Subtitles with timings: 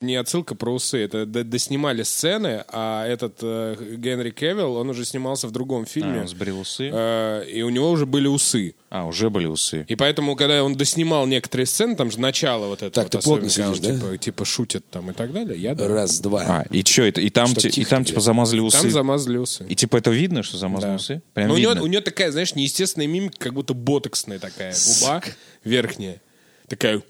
[0.00, 0.98] не отсылка про усы.
[0.98, 6.20] Это доснимали сцены, а этот э, Генри Кевилл, он уже снимался в другом А, фильме.
[6.22, 6.90] он сбрил усы.
[6.90, 8.74] Э, и у него уже были усы.
[8.88, 9.84] А, уже были усы.
[9.88, 13.18] И поэтому, когда он доснимал некоторые сцены, там же начало вот это Так, вот ты
[13.22, 13.94] плотно сидишь, да?
[13.94, 15.86] типа, типа шутят там и так далее, я да.
[15.86, 16.44] Раз, два.
[16.48, 17.20] А, и что это?
[17.20, 18.80] И там, те- и там типа замазали усы.
[18.80, 19.66] Там замазали усы.
[19.68, 20.96] И типа это видно, что замазали Да.
[20.96, 21.22] усы?
[21.34, 21.84] Прям Но у него, видно.
[21.84, 25.22] у него такая, знаешь, неестественная мимика, как будто ботоксная такая губа
[25.62, 26.22] верхняя.
[26.68, 27.02] Такая...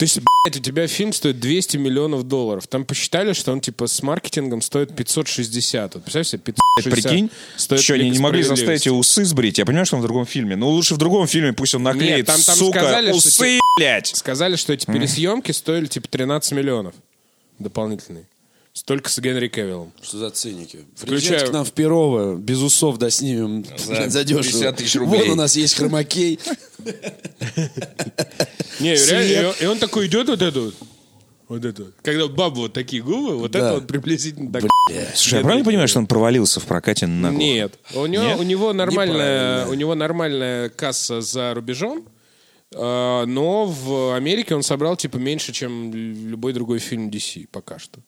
[0.00, 2.66] То есть, блядь, у тебя фильм стоит 200 миллионов долларов.
[2.66, 5.94] Там посчитали, что он, типа, с маркетингом стоит 560.
[5.94, 9.58] Вот, представляешь себе, 560 Прикинь, стоит что они не могли заставить его усы сбрить?
[9.58, 10.56] Я понимаю, что он в другом фильме.
[10.56, 13.56] Но лучше в другом фильме пусть он наклеит, Нет, там- там сука, сказали, что усы,
[13.56, 14.06] ти- блядь.
[14.06, 16.94] Сказали, что эти пересъемки стоили, типа, 13 миллионов
[17.58, 18.24] дополнительные.
[18.80, 19.92] Столько с Генри Кевиллом.
[20.00, 20.86] Что за циники?
[20.96, 24.42] Включаю- Приезжайте к нам в Перово, без усов доснимем За за, дешево.
[24.42, 25.20] 50 тысяч рублей.
[25.20, 26.40] Вон у нас есть хромакей.
[28.80, 30.74] Не, реально, и он такой идет вот это вот.
[31.48, 31.94] Вот это вот.
[32.02, 33.58] Когда бабы вот такие губы, вот Да.
[33.58, 34.64] это вот приблизительно так.
[35.14, 37.78] Слушай, я правильно понимаю, что он провалился в прокате на Нет.
[37.94, 38.40] У него, Нет?
[38.40, 42.08] у него нормальная, у него нормальная касса за рубежом,
[42.74, 48.00] э, но в Америке он собрал типа меньше, чем любой другой фильм DC пока что.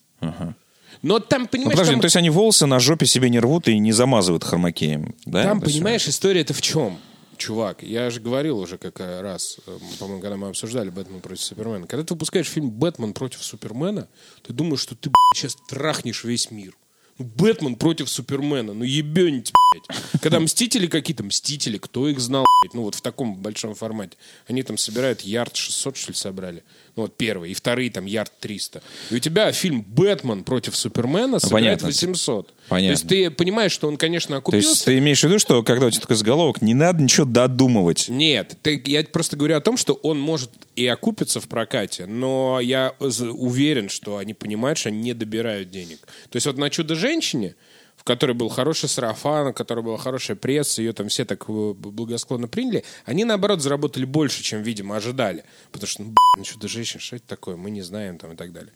[1.03, 3.41] Но там, Ну, понимаешь, подожди, там, ну, то есть они волосы на жопе себе не
[3.41, 5.43] рвут и не замазывают хромакеем, да?
[5.43, 6.99] там, понимаешь, история это в чем?
[7.37, 11.89] Чувак, я же говорил уже как раз, э, по-моему, когда мы обсуждали Бэтмен против Супермена.
[11.89, 14.07] Когда ты выпускаешь фильм Бэтмен против Супермена,
[14.43, 16.77] ты думаешь, что ты, блядь, сейчас трахнешь весь мир.
[17.19, 20.23] Ну, Бэтмен против Супермена, ну ебенить, блядь.
[20.23, 24.17] Когда Мстители какие-то, Мстители, кто их знал, блядь, ну вот в таком большом формате.
[24.47, 26.63] Они там собирают ярд 600, что ли, собрали.
[26.95, 28.83] Ну вот первый, и вторые там ярд 300.
[29.11, 31.87] И у тебя фильм «Бэтмен против Супермена» собирает понятно.
[31.89, 32.55] 800.
[32.69, 32.89] Понятно.
[32.89, 34.69] То есть ты понимаешь, что он, конечно, То окупился.
[34.69, 38.11] есть ты имеешь в виду, что когда у тебя такой заголовок, не надо ничего додумывать?
[38.11, 42.61] Нет, ты- я просто говорю о том, что он может и окупиться в прокате, но
[42.61, 45.99] я уверен, что они понимают, что они не добирают денег.
[46.29, 47.55] То есть вот на «Чудо-женщине»,
[48.03, 51.73] в которой был хороший сарафан, в которой была хорошая пресса, ее там все так э,
[51.73, 55.45] благосклонно приняли, они, наоборот, заработали больше, чем, видимо, ожидали.
[55.71, 58.53] Потому что, ну, блин, ну, «Чудо-женщина», что это такое, мы не знаем там и так
[58.53, 58.73] далее.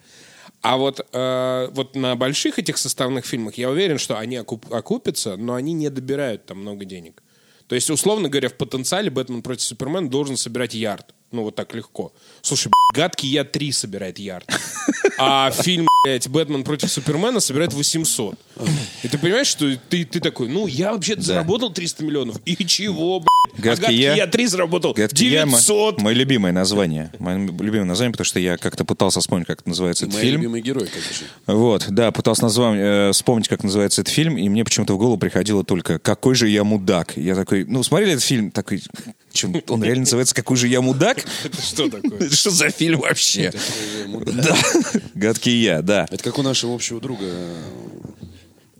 [0.62, 5.36] А вот, э, вот на больших этих составных фильмах я уверен, что они окуп- окупятся,
[5.36, 7.20] но они не добирают там много денег.
[7.66, 11.15] То есть, условно говоря, в потенциале Бэтмен против Супермена должен собирать ярд.
[11.32, 12.12] Ну, вот так легко.
[12.40, 14.46] Слушай, гадкий я 3 собирает ярд.
[15.18, 18.36] А фильм, блядь, Бэтмен против Супермена собирает 800.
[19.02, 22.36] И ты понимаешь, что ты, ты такой, ну, я вообще-то заработал 300 миллионов.
[22.44, 23.28] И чего, блядь?
[23.58, 26.00] А Гадкий гадкий я- я 3 заработал Гадкий я, мо- 900.
[26.00, 27.10] Мое любимое название.
[27.18, 30.36] Мое любимое название, потому что я как-то пытался вспомнить, как называется этот Мой фильм.
[30.42, 31.26] любимый герой, конечно.
[31.46, 35.16] Вот, да, пытался назвать, э, вспомнить, как называется этот фильм, и мне почему-то в голову
[35.18, 37.16] приходило только «Какой же я мудак».
[37.16, 38.82] Я такой, ну, смотрели этот фильм, такой,
[39.36, 41.18] чем он реально называется «Какой же я мудак»?
[41.44, 42.18] Это что такое?
[42.18, 43.52] Это что за фильм вообще?
[44.08, 44.56] Да,
[45.14, 46.06] «Гадкий я», да.
[46.10, 47.24] Это как у нашего общего друга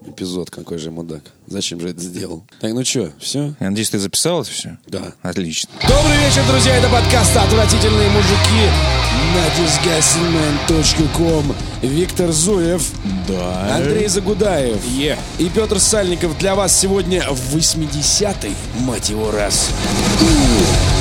[0.06, 1.22] эпизод «Какой же мудак».
[1.46, 2.44] Зачем же это сделал?
[2.60, 3.54] Так, ну что, все?
[3.60, 4.78] Я надеюсь, ты записал это все?
[4.86, 5.12] Да.
[5.22, 5.70] Отлично.
[5.82, 6.76] Добрый вечер, друзья.
[6.76, 8.70] Это подкаст «Отвратительные мужики»
[9.34, 11.54] на disgustingman.com.
[11.82, 12.90] Виктор Зуев.
[13.28, 13.76] Да.
[13.76, 14.84] Андрей Загудаев.
[14.86, 15.18] Е.
[15.38, 19.70] И Петр Сальников для вас сегодня в 80-й, мать его, раз.
[20.20, 20.95] Не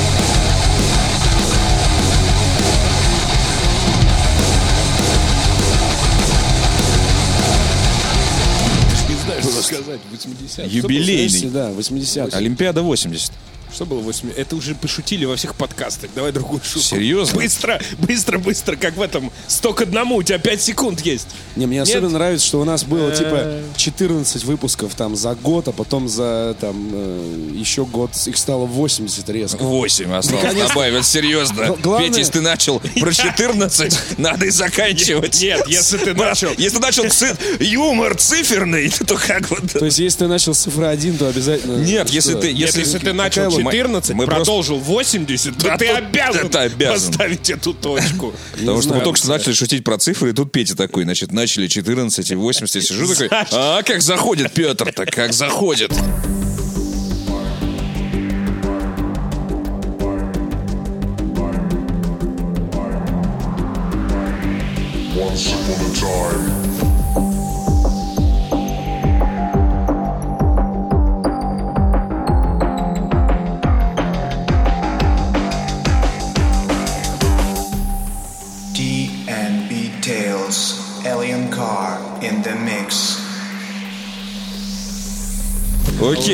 [9.66, 10.00] сказать.
[10.12, 11.50] 80 Юбилейный.
[11.50, 12.36] Да, 80-й.
[12.36, 13.32] Олимпиада 80.
[13.74, 14.30] Что было 8?
[14.36, 16.10] Это уже пошутили во всех подкастах.
[16.14, 16.80] Давай другую шутку.
[16.80, 17.34] Серьезно?
[17.36, 19.30] Быстро, быстро, быстро, как в этом.
[19.48, 21.26] Сто к одному, у тебя 5 секунд есть.
[21.56, 21.88] Не, мне Нет?
[21.88, 23.16] особенно нравится, что у нас было Э.
[23.16, 28.64] типа 14 выпусков там за год, а потом за там э, еще год их стало
[28.66, 29.62] 80 резко.
[29.62, 31.76] 8 осталось добавить, серьезно.
[31.82, 35.40] Главное- Петя, если ты начал про 14, надо и заканчивать.
[35.42, 39.72] Нет, если ты начал- Если начал ци- юмор циферный, то как вот...
[39.72, 41.76] То есть, если ты начал с цифры 1, то обязательно...
[41.76, 43.72] Нет, если ты- Если, Если- ты начал логика?
[43.72, 47.12] 14, Мы просто- продолжил 80, то Да, ты обязан, это обязан.
[47.12, 48.34] поставить эту точку.
[48.58, 51.66] Потому что мы только что начали шутить про цифры, и тут Петя такой, значит, начали
[51.66, 55.92] 14 и 80, я сижу такой, а как заходит Петр-то, как заходит.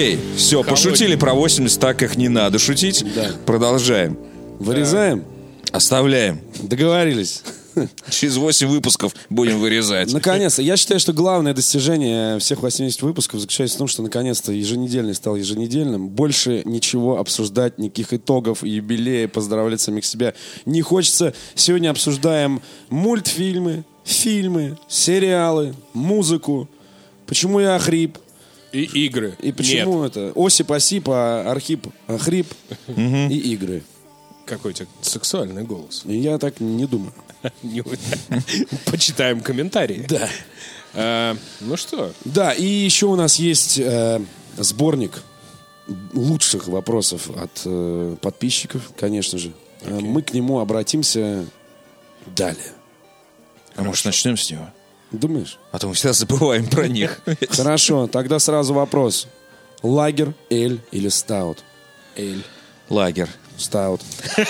[0.02, 3.04] Окей, все, пошутили про 80, так их не надо шутить.
[3.14, 3.30] Да.
[3.46, 4.18] Продолжаем.
[4.58, 5.24] Вырезаем?
[5.70, 6.40] Оставляем.
[6.60, 7.44] Договорились.
[8.10, 10.12] Через 8 выпусков будем вырезать.
[10.12, 10.60] Наконец-то.
[10.60, 15.36] Я считаю, что главное достижение всех 80 выпусков заключается в том, что наконец-то еженедельный стал
[15.36, 16.08] еженедельным.
[16.08, 20.34] Больше ничего обсуждать, никаких итогов, юбилея, поздравлять самих себя
[20.66, 21.32] не хочется.
[21.54, 22.60] Сегодня обсуждаем
[22.90, 26.68] мультфильмы, фильмы, сериалы, музыку.
[27.26, 28.18] Почему я охрип?
[28.72, 29.36] И игры.
[29.40, 30.32] И почему это?
[30.34, 32.46] Осип, Осип, а Архип, Охрип
[32.88, 33.74] и игры.
[33.74, 33.84] Нет.
[34.46, 36.02] Какой у тебя сексуальный голос.
[36.04, 37.12] Я так не думаю.
[38.86, 40.06] Почитаем комментарии.
[40.08, 40.28] Да.
[40.94, 44.20] А, Ну что, Да, и еще у нас есть э,
[44.56, 45.22] сборник
[46.12, 49.52] лучших вопросов от э, подписчиков, конечно же.
[49.82, 51.46] Э, Мы к нему обратимся
[52.26, 52.72] далее.
[53.74, 54.68] А может, начнем с него?
[55.12, 55.58] Думаешь?
[55.70, 57.20] А то мы всегда забываем про них.
[57.50, 59.28] Хорошо, тогда сразу вопрос.
[59.82, 61.62] Лагер, эль или стаут?
[62.16, 62.42] Эль.
[62.88, 63.28] Лагер.
[63.58, 64.00] Стаут.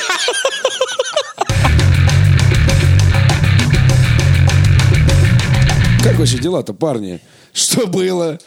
[6.03, 7.21] Как вообще дела-то, парни?
[7.53, 8.39] Что было?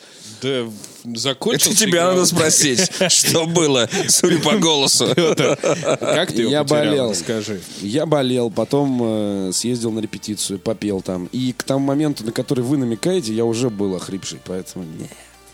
[0.41, 0.67] Да
[1.15, 1.71] закончил.
[1.71, 5.07] Это тебя надо спросить, что было, судя по голосу.
[5.15, 7.13] Как ты Я болел.
[7.13, 7.61] Скажи.
[7.81, 11.27] Я болел, потом э, съездил на репетицию, попел там.
[11.31, 15.09] И к тому моменту, на который вы намекаете, я уже был охрипший, поэтому нет,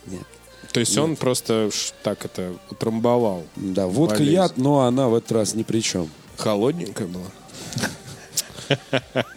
[0.08, 0.24] нет.
[0.72, 1.70] То есть он просто
[2.04, 3.44] так это утрамбовал.
[3.56, 4.34] Да, водка Болезнь.
[4.34, 6.10] яд, но она в этот раз ни при чем.
[6.38, 7.26] Холодненькая была.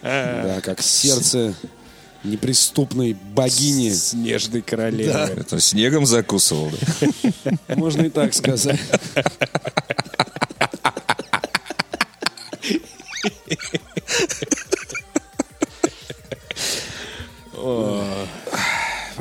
[0.01, 1.53] Да, как сердце
[2.25, 5.11] неприступной богини, Снежной королевы.
[5.13, 6.71] Это снегом закусывал.
[6.71, 7.75] да?
[7.75, 8.79] можно и так сказать.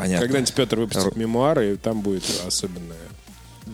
[0.04, 0.26] Понятно.
[0.26, 2.96] Когда-нибудь Петр выпустит мемуары, и там будет особенное.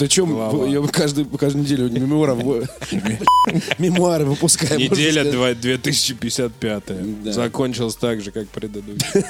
[0.00, 0.66] Да чем Глава.
[0.66, 2.66] я каждую, каждую неделю мемуары, вы-
[3.78, 4.80] мемуары выпускаем.
[4.80, 5.32] Неделя можно сказать.
[5.32, 7.22] два- 2055.
[7.24, 7.32] Да.
[7.32, 9.24] Закончилась так же, как предыдущая.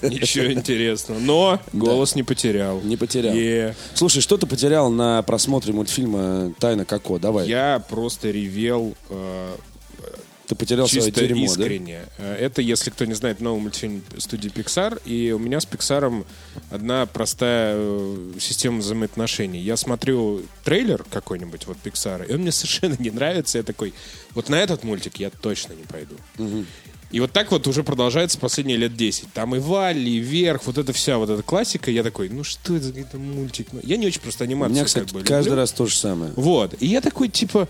[0.02, 1.18] Ничего интересного.
[1.18, 2.80] Но голос не потерял.
[2.80, 3.74] Не потерял.
[3.94, 7.18] Слушай, что ты потерял на просмотре мультфильма «Тайна Коко»?
[7.18, 7.46] Давай.
[7.46, 9.48] Я просто ревел э,
[10.46, 11.52] Ты потерял свое чисто дерьмо, да?
[11.62, 12.00] искренне.
[12.18, 15.02] Э, Это, если кто не знает, новый мультфильм студии Pixar.
[15.04, 16.24] И у меня с Pixar
[16.70, 19.60] одна простая э, система взаимоотношений.
[19.60, 23.58] Я смотрю трейлер какой-нибудь вот Pixar, и он мне совершенно не нравится.
[23.58, 23.92] Я такой,
[24.34, 26.14] вот на этот мультик я точно не пойду.
[27.12, 29.32] И вот так вот уже продолжается последние лет 10.
[29.32, 31.90] Там и Валли, и Вверх, вот эта вся вот эта классика.
[31.90, 33.68] Я такой, ну что это за какой-то мультик?
[33.72, 35.60] Ну, Я не очень просто У анимацию меня, как кстати, бы каждый люблю.
[35.60, 36.32] раз то же самое.
[36.34, 36.74] Вот.
[36.80, 37.68] И я такой, типа,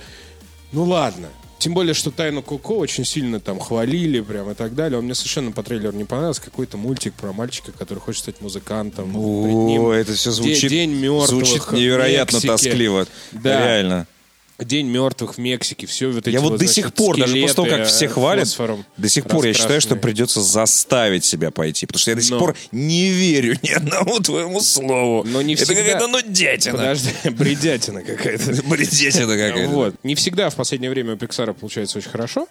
[0.73, 1.29] ну ладно.
[1.59, 4.99] Тем более, что Тайну Коко очень сильно там хвалили прям и так далее.
[4.99, 6.43] Он мне совершенно по трейлеру не понравился.
[6.43, 9.17] Какой-то мультик про мальчика, который хочет стать музыкантом.
[9.17, 12.49] О, это все звучит, День мертвых звучит невероятно Мексике.
[12.53, 13.07] тоскливо.
[13.33, 13.59] Да.
[13.67, 14.07] Реально.
[14.59, 15.87] День мертвых в Мексике.
[15.87, 18.49] Все вот эти Я вот до значит, сих пор, даже после того, как все хвалят,
[18.97, 21.85] до сих пор я считаю, что придется заставить себя пойти.
[21.87, 22.39] Потому что я до сих Но.
[22.39, 25.25] пор не верю ни одному твоему слову.
[25.25, 26.77] Но не Это всегда- какая-то нудятина.
[26.79, 28.63] Подожди, бредятина какая-то.
[28.65, 29.69] Бредятина какая-то.
[29.69, 29.95] Вот.
[30.03, 32.49] Не всегда в последнее время у Пиксара получается очень хорошо.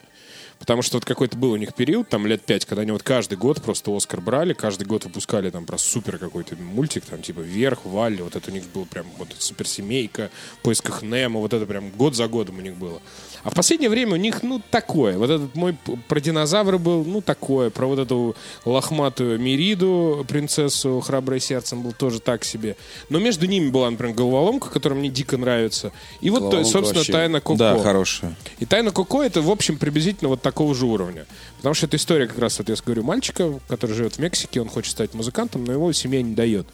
[0.59, 3.37] Потому что вот какой-то был у них период, там лет пять, когда они вот каждый
[3.37, 7.85] год просто Оскар брали, каждый год выпускали там про супер какой-то мультик, там типа Вверх,
[7.85, 10.29] Валли, вот это у них был прям вот суперсемейка,
[10.59, 13.01] в поисках Немо, вот это прям год за годом у них было.
[13.45, 15.19] А в последнее время у них, ну, такое.
[15.19, 17.69] Вот этот мой про динозавры был, ну, такое.
[17.69, 18.35] Про вот эту
[18.65, 22.75] лохматую Мириду, принцессу храброе сердцем, был тоже так себе.
[23.09, 25.91] Но между ними была, например, головоломка, которая мне дико нравится.
[26.21, 27.11] И вот, Головоломка собственно, вообще.
[27.11, 27.55] тайна Коко.
[27.55, 28.35] Да, хорошая.
[28.57, 31.25] И «Тайна Коко»— это, в общем, приблизительно вот такого же уровня.
[31.57, 34.69] Потому что это история как раз, вот я говорю, мальчика, который живет в Мексике, он
[34.69, 36.67] хочет стать музыкантом, но его семья не дает.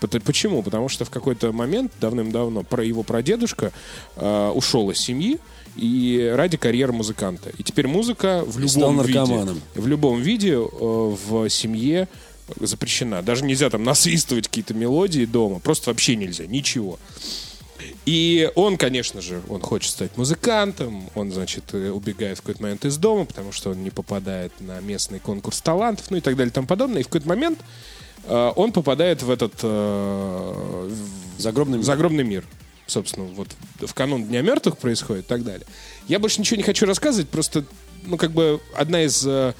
[0.00, 0.64] Почему?
[0.64, 3.70] Потому что в какой-то момент, давным-давно, про его прадедушка
[4.16, 5.38] э, ушел из семьи
[5.76, 7.50] и ради карьеры музыканта.
[7.56, 12.08] И теперь музыка в любом виде, в любом виде э, в семье
[12.58, 13.22] запрещена.
[13.22, 15.60] Даже нельзя там насвистывать какие-то мелодии дома.
[15.60, 16.44] Просто вообще нельзя.
[16.46, 16.98] Ничего.
[18.04, 22.84] И он, конечно же, он хочет стать музыкантом, он, значит, э, убегает в какой-то момент
[22.84, 26.50] из дома, потому что он не попадает на местный конкурс талантов, ну и так далее
[26.50, 27.00] и тому подобное.
[27.00, 27.60] И в какой-то момент
[28.24, 30.88] э, он попадает в этот э,
[31.36, 31.86] в Загробный мир.
[31.86, 32.44] загробный мир.
[32.88, 33.48] Собственно, вот
[33.80, 35.66] в канун Дня мертвых происходит и так далее.
[36.08, 37.64] Я больше ничего не хочу рассказывать, просто,
[38.04, 39.54] ну, как бы одна из э,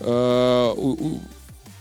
[0.00, 1.20] э, у- у-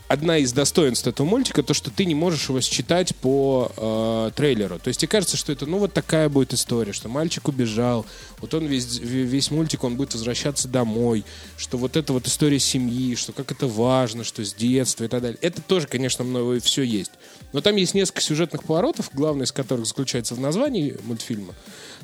[0.08, 4.80] одна из достоинств этого мультика то, что ты не можешь его считать по э, трейлеру.
[4.80, 8.06] То есть тебе кажется, что это, ну, вот такая будет история, что мальчик убежал,
[8.40, 11.26] вот он весь, весь мультик, он будет возвращаться домой,
[11.58, 15.22] что вот это вот история семьи, что как это важно, что с детства и так
[15.22, 15.38] далее.
[15.42, 17.12] Это тоже, конечно, мною все есть.
[17.54, 21.54] Но там есть несколько сюжетных поворотов, главный из которых заключается в названии мультфильма,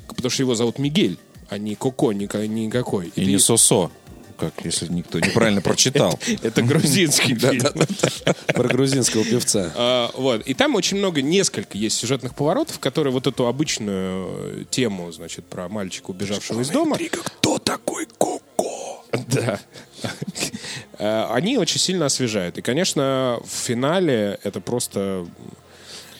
[0.08, 1.18] потому что его зовут Мигель,
[1.48, 3.08] а не Коко ника- никакой.
[3.08, 3.90] И ты- не Сосо.
[4.36, 6.18] Как, если никто неправильно прочитал.
[6.42, 7.62] Это грузинский фильм.
[8.54, 9.72] Про грузинского певца.
[9.74, 10.42] А, Вот.
[10.46, 14.28] И там очень много, несколько есть сюжетных поворотов, которые вот эту обычную
[14.60, 16.98] э, тему, значит, про мальчика, убежавшего из дома.
[17.10, 19.04] Кто такой Коко?
[19.28, 19.60] Да.
[20.98, 22.58] Э, Они очень сильно освежают.
[22.58, 25.26] И, конечно, в финале это просто...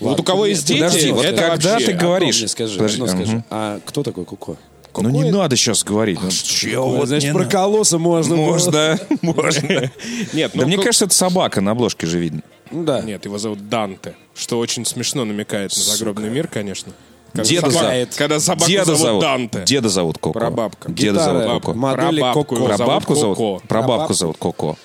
[0.00, 2.76] Вот у кого есть дети, подожди, вот это когда вообще- ты говоришь- Одно мне скажи,
[2.78, 3.32] Подожди, одно скажи.
[3.36, 3.44] мгм.
[3.50, 4.56] А кто такой Куко?
[5.02, 6.18] Ну не надо сейчас говорить.
[6.22, 8.36] Ну, чё вот Значит, про на- колосса можно.
[8.36, 9.90] Можно, можно.
[10.32, 12.42] Нет, ну, Да мне ко- кажется, это собака на обложке же видно.
[12.70, 13.00] Ну да.
[13.02, 16.92] Нет, его зовут Данте, что очень смешно намекает на загробный мир, конечно.
[17.32, 18.14] Когда Деда собака- зовут.
[18.14, 19.20] Когда собаку Деда зовут, зовут.
[19.22, 19.62] Данте.
[19.66, 20.32] Деда зовут Коко.
[20.32, 20.92] Прабабка.
[20.92, 21.74] Деда Гитара, зовут Коко.
[21.74, 22.56] модели Коко.
[22.56, 23.36] Прабабку зовут?
[23.38, 23.62] Коко.
[23.68, 24.14] Прабабку.
[24.14, 24.76] зовут Коко.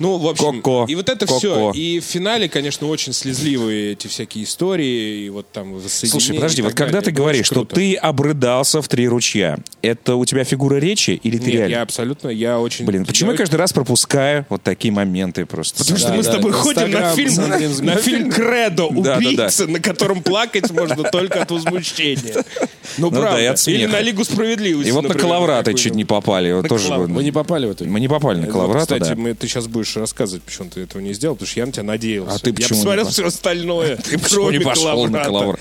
[0.00, 0.86] Ну, в общем, Коко.
[0.88, 1.38] и вот это Коко.
[1.38, 1.70] все.
[1.72, 6.72] И в финале, конечно, очень слезливые эти всякие истории, и вот там Слушай, подожди, вот
[6.74, 7.02] когда далее.
[7.04, 11.38] ты Это говоришь, что ты обрыдался в три ручья, это у тебя фигура речи или
[11.38, 11.70] ты Нет, реально?
[11.74, 12.84] я абсолютно, я очень...
[12.86, 15.78] Блин, почему я я каждый раз пропускаю вот такие моменты просто?
[15.78, 18.02] Потому что Да, мы с да, тобой это ходим на фильм, на Змеевым.
[18.02, 18.88] фильм «Кредо.
[18.90, 19.16] Да, да, да.
[19.18, 22.44] Убийца», на котором плакать можно только от возмущения.
[22.98, 23.54] Ну, да, правда.
[23.70, 25.80] Или на Лигу справедливости, И вот на какую-нибудь.
[25.80, 26.50] чуть не попали.
[26.52, 26.98] На.
[26.98, 27.90] Вы не попали в итоге?
[27.90, 29.14] Мы не попали на Вот, Калаврата, кстати, да.
[29.16, 31.82] мы, ты сейчас будешь рассказывать, почему ты этого не сделал, потому что я на тебя
[31.84, 32.34] надеялся.
[32.36, 35.24] А ты я почему не посмотрел все остальное, почему кроме не пошел на.
[35.24, 35.60] Калаврат?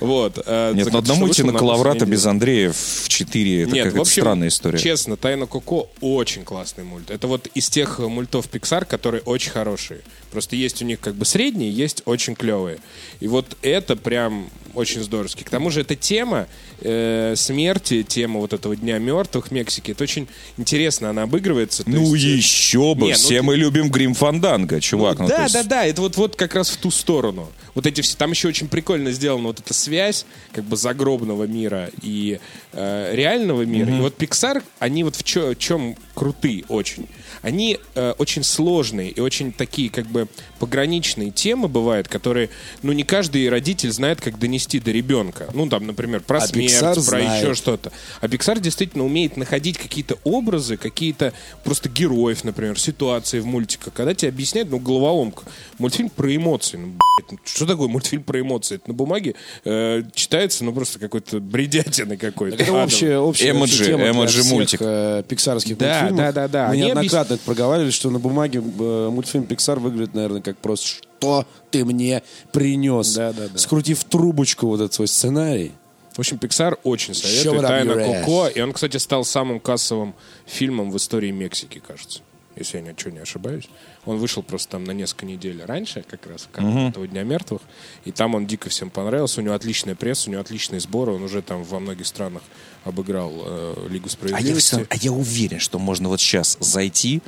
[0.00, 0.42] Вот.
[0.44, 2.26] э, Нет, на это одному идти на Калаврата прошлой без?
[2.26, 4.78] Андрея в 4, это какая-то странная история.
[4.78, 7.10] честно, «Тайна Коко» очень классный мульт.
[7.10, 10.00] Это вот из тех мультов Pixar, которые очень хорошие.
[10.34, 12.78] Просто есть у них как бы средние, есть очень клевые.
[13.20, 15.44] И вот это прям очень здоровски.
[15.44, 16.48] К тому же эта тема
[16.80, 20.26] э, смерти, тема вот этого Дня мертвых в Мексике, это очень
[20.58, 21.84] интересно, она обыгрывается.
[21.86, 25.20] Ну есть, э, еще бы, Не, ну все ты- мы любим Грим Фанданга, чувак.
[25.20, 27.48] ну, то да, есть- да, да, это вот, вот как раз в ту сторону.
[27.74, 31.90] Вот эти все, там еще очень прикольно сделана вот эта связь как бы загробного мира
[32.02, 32.38] и
[32.72, 33.90] э, реального мира.
[33.96, 35.24] И вот Pixar, они вот в
[35.56, 37.08] чем круты очень.
[37.42, 40.28] Они э, очень сложные и очень такие как бы
[40.58, 42.48] пограничные темы бывают, которые,
[42.82, 45.48] ну, не каждый родитель знает, как донести до ребенка.
[45.52, 47.42] Ну, там, например, про А смерть, Pixar про знает.
[47.42, 47.92] еще что-то.
[48.20, 51.32] А Pixar действительно умеет находить какие-то образы, какие-то
[51.64, 55.42] просто героев, например, ситуации в мультиках, когда тебе объясняют, ну, головоломка.
[55.78, 56.76] Мультфильм про эмоции.
[56.76, 58.76] Ну, блядь, ну, что такое мультфильм про эмоции?
[58.76, 62.62] Это на бумаге э, читается, ну, просто какой-то бредятины какой-то.
[62.62, 64.78] Это общая, общая Эмоджи, вообще тема для эмоджи всех, мультик.
[64.82, 66.16] э, пиксарских Да, мультфильмов.
[66.18, 66.66] да, да, да.
[66.68, 70.86] Мы Они неоднократно это проговаривали, что на бумаге э, мультфильм Pixar выглядит, наверное, как просто
[70.86, 73.58] «Что ты мне принес?» Да, да, да.
[73.58, 75.72] Скрутив трубочку вот этот свой сценарий.
[76.14, 77.94] В общем, Pixar очень up Тайна.
[77.94, 78.46] Коко.
[78.48, 80.14] И он, кстати, стал самым кассовым
[80.46, 82.20] фильмом в истории Мексики, кажется.
[82.56, 83.68] Если я ничего не ошибаюсь.
[84.04, 87.62] Он вышел просто там на несколько недель раньше, как раз, как этого Дня мертвых.
[88.04, 89.40] И там он дико всем понравился.
[89.40, 91.12] У него отличная пресса, у него отличные сборы.
[91.12, 92.42] Он уже там во многих странах
[92.84, 94.86] обыграл э, Лигу А я, справедливости.
[94.88, 97.22] а я уверен, что можно вот сейчас зайти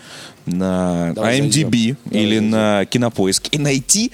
[0.45, 1.97] на Давай IMDb зайдем.
[2.05, 2.51] Давай или зайдем.
[2.51, 4.13] на Кинопоиск и найти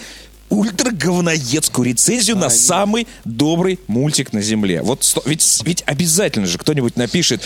[0.52, 4.82] ультраговноедскую рецензию на самый добрый мультик на Земле.
[4.82, 7.42] Вот сто- ведь, ведь обязательно же кто-нибудь напишет.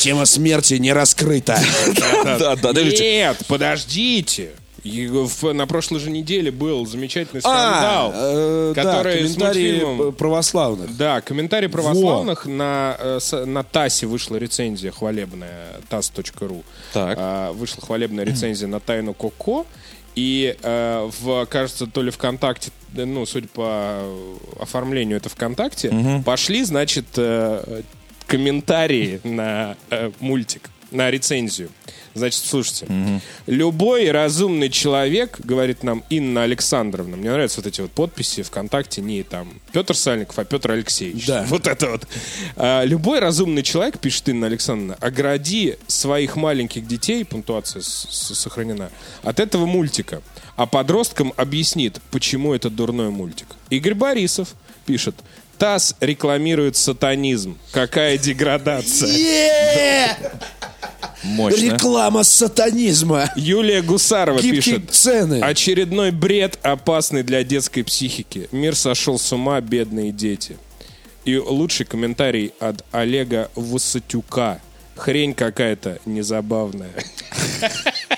[0.00, 1.58] Тема смерти не раскрыта.
[2.38, 2.72] Да, да.
[2.72, 4.50] Нет, подождите.
[4.84, 10.96] На прошлой же неделе был замечательный А, скандал, э, да, который с комментарии мультфильмом- православных.
[10.96, 16.62] Да, комментарий православных на, э, на ТАСе вышла рецензия хвалебная, tas.ru.
[16.92, 17.16] Так.
[17.20, 19.66] А, вышла хвалебная рецензия на тайну Коко.
[20.18, 24.02] И, э, в, кажется, то ли ВКонтакте, ну, судя по
[24.58, 27.82] оформлению, это ВКонтакте, пошли, значит, э,
[28.26, 31.68] комментарии на э, мультик, на рецензию.
[32.18, 32.86] Значит, слушайте.
[33.46, 39.22] Любой разумный человек, говорит нам Инна Александровна, мне нравятся вот эти вот подписи ВКонтакте, не
[39.22, 41.26] там Петр Сальников, а Петр Алексеевич.
[41.26, 41.44] Да.
[41.48, 42.06] Вот это вот.
[42.56, 48.90] А, любой разумный человек, пишет Инна Александровна, огради своих маленьких детей, пунктуация сохранена,
[49.22, 50.22] от этого мультика.
[50.56, 53.46] А подросткам объяснит, почему это дурной мультик.
[53.70, 54.54] Игорь Борисов
[54.86, 55.14] пишет,
[55.58, 57.58] ТАСС рекламирует сатанизм.
[57.72, 59.08] Какая деградация.
[61.24, 61.72] Мощно.
[61.72, 63.30] Реклама сатанизма.
[63.36, 64.90] Юлия Гусарова Гибкие пишет.
[64.94, 65.40] цены.
[65.40, 68.48] Очередной бред, опасный для детской психики.
[68.52, 70.56] Мир сошел с ума, бедные дети.
[71.24, 74.60] И лучший комментарий от Олега Высотюка.
[74.96, 76.90] Хрень какая-то незабавная.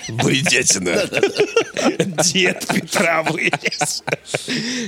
[0.09, 1.03] Бредятина.
[2.23, 4.03] Дед Петра вылез.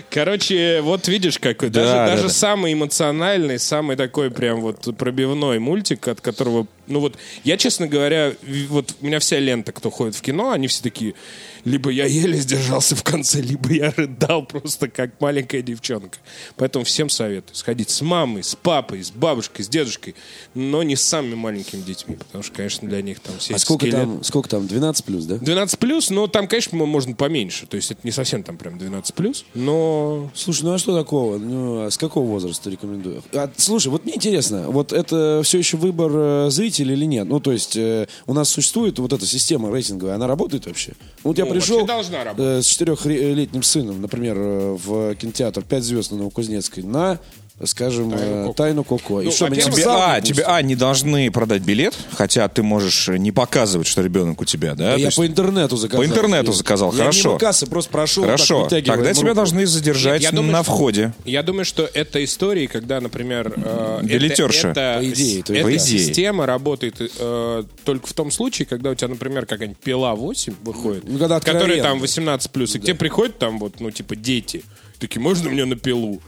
[0.10, 1.70] Короче, вот видишь, какой.
[1.70, 2.30] Да, даже да, даже да.
[2.30, 8.34] самый эмоциональный, самый такой прям вот пробивной мультик, от которого Ну вот, я, честно говоря,
[8.70, 11.14] вот у меня вся лента, кто ходит в кино, они все такие,
[11.66, 16.18] либо я еле сдержался в конце, либо я рыдал просто как маленькая девчонка.
[16.58, 20.16] Поэтому всем советую сходить с мамой, с папой, с бабушкой, с дедушкой,
[20.54, 23.86] но не с самыми маленькими детьми, потому что, конечно, для них там все А сколько
[23.86, 25.38] скелеты- там, сколько там, 12 плюс, да?
[25.38, 27.66] 12 плюс, но там, конечно, мо- можно поменьше.
[27.66, 31.38] То есть это не совсем там прям 12 плюс, но Слушай, ну а что такого?
[31.38, 33.24] Ну, а с какого возраста рекомендую?
[33.34, 37.28] А, слушай, вот мне интересно, вот это все еще выбор э, зрителя или нет?
[37.28, 40.94] Ну, то есть э, у нас существует вот эта система рейтинговая, она работает вообще?
[41.24, 42.60] Вот я Ну, пришел вообще должна работать.
[42.60, 47.20] э, с четырехлетним сыном, например, э, в кинотеатр «Пять звезд» на Новокузнецкой на,
[47.66, 48.54] скажем, Тайну э, Коко.
[48.54, 49.22] «Тайну Коко».
[49.22, 50.36] И Ну, что, меня в во-первых, Тебе, не а, пустят?
[50.38, 54.76] тебе, а, не должны продать билет, хотя ты можешь не показывать, что ребенок у тебя,
[54.76, 54.92] да?
[54.92, 56.04] Да я есть- по интернету заказал.
[56.04, 57.28] По интернету заказал, я хорошо.
[57.30, 59.36] мимо кассы просто прошел, так Хорошо, вытягивая тогда ему тебя руку.
[59.36, 61.14] должны задержать Я думаю, на что- входе.
[61.26, 64.70] Я думаю, что это истории, когда, например, э, Билетерша.
[64.70, 66.00] это, По идее, то есть- эта По идее.
[66.00, 71.04] система работает э, только в том случае, когда у тебя, например, какая-нибудь пила 8 выходит,
[71.06, 71.84] Ну, когда которая откровенно.
[71.90, 74.64] там 18 плюс, и к тебе приходят там вот, ну, типа, дети,
[75.00, 76.22] такие, можно мне на пилу?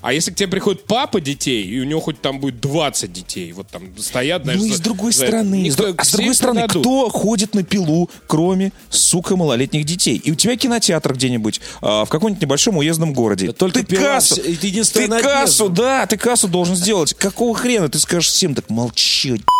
[0.00, 3.52] А если к тебе приходит папа детей, и у него хоть там будет 20 детей,
[3.52, 6.34] вот там стоят, знаешь, Ну и за- с другой за- стороны, Никто- а с другой
[6.34, 6.82] стороны, продадут.
[6.82, 10.16] кто ходит на пилу, кроме, сука, малолетних детей?
[10.16, 13.48] И у тебя кинотеатр где-нибудь а, в каком-нибудь небольшом уездном городе.
[13.48, 17.14] Да только ты пила кассу, ты ты кассу, да, ты кассу должен сделать.
[17.14, 17.88] Какого хрена?
[17.88, 18.68] Ты скажешь всем так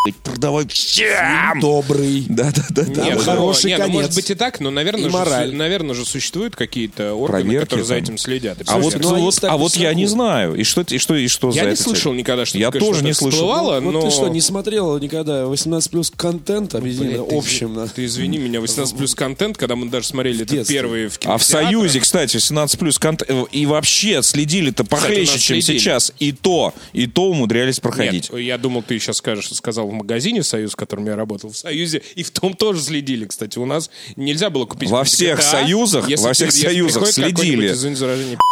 [0.05, 1.61] блядь, продавай всем.
[1.61, 2.25] Добрый.
[2.29, 3.05] Да, да, да, да.
[3.05, 3.95] Нет, ну, хороший нет, ну, конец.
[4.01, 5.55] может быть и так, но, наверное, И же, мораль.
[5.55, 8.03] наверное же существуют какие-то органы, Проверки которые за там.
[8.03, 8.59] этим следят.
[8.67, 10.22] А вот, ну, а вот- а вот я не знаю.
[10.57, 12.81] И что, и что, и что Я за не это слышал никогда, что Я такое
[12.81, 13.39] тоже что-то не слышал.
[13.41, 14.03] всплывало, Вот но...
[14.03, 17.75] ты что, не смотрел никогда 18 плюс контент объединено Блядь, ты общим?
[17.75, 21.39] на- Ты извини меня, 18 плюс контент, когда мы даже смотрели это первые в А
[21.39, 21.43] в.
[21.43, 23.23] Союзе, кстати, 18 плюс конт...
[23.27, 25.79] э, и вообще следили-то похлеще, чем следили.
[25.79, 26.13] сейчас.
[26.19, 28.31] И то, и то умудрялись проходить.
[28.33, 31.57] Нет, я думал, ты сейчас скажешь, сказал в магазине Союз, в котором я работал в
[31.57, 33.59] Союзе, и в том тоже следили, кстати.
[33.59, 37.09] У нас нельзя было купить Во GTA, всех союзах, если во ты- всех если союзах
[37.09, 37.73] следили.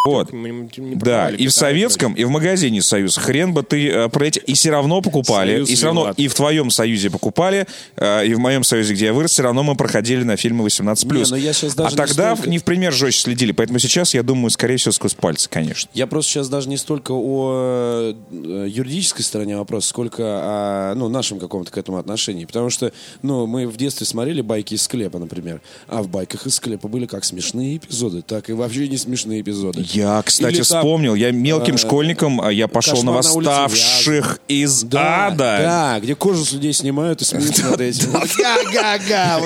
[0.07, 0.33] Вот.
[0.33, 3.17] мы не- не Да, и в советском, и в магазине Союз.
[3.17, 4.39] Хрен бы ты э, про эти...
[4.41, 5.55] И все равно покупали.
[5.55, 6.19] Союз и все равно виноват.
[6.19, 9.63] и в твоем Союзе покупали, э, и в моем Союзе, где я вырос, все равно
[9.63, 11.07] мы проходили на фильмы 18+.
[11.07, 13.53] Не, но я щас а даже не тогда столько- не в пример жестче следили.
[13.53, 15.91] Поэтому сейчас, я думаю, скорее всего, сквозь пальцы, конечно.
[15.95, 21.39] Я просто сейчас даже не столько о э, юридической стороне вопроса, сколько о ну, нашем
[21.39, 22.45] каком-то к этому отношении.
[22.45, 25.61] Потому что ну, мы в детстве смотрели байки из склепа, например.
[25.89, 29.85] А в байках из склепа были как смешные эпизоды, так и вообще не смешные эпизоды.
[29.93, 33.33] Я, кстати, Или там, вспомнил, я мелким э, школьником, а я пошел на «Кошмар на
[33.33, 35.59] улице восставших из Да, ада.
[35.63, 38.13] да, где кожу с людей снимают и смеются над этим.
[38.73, 39.41] Га-га-га.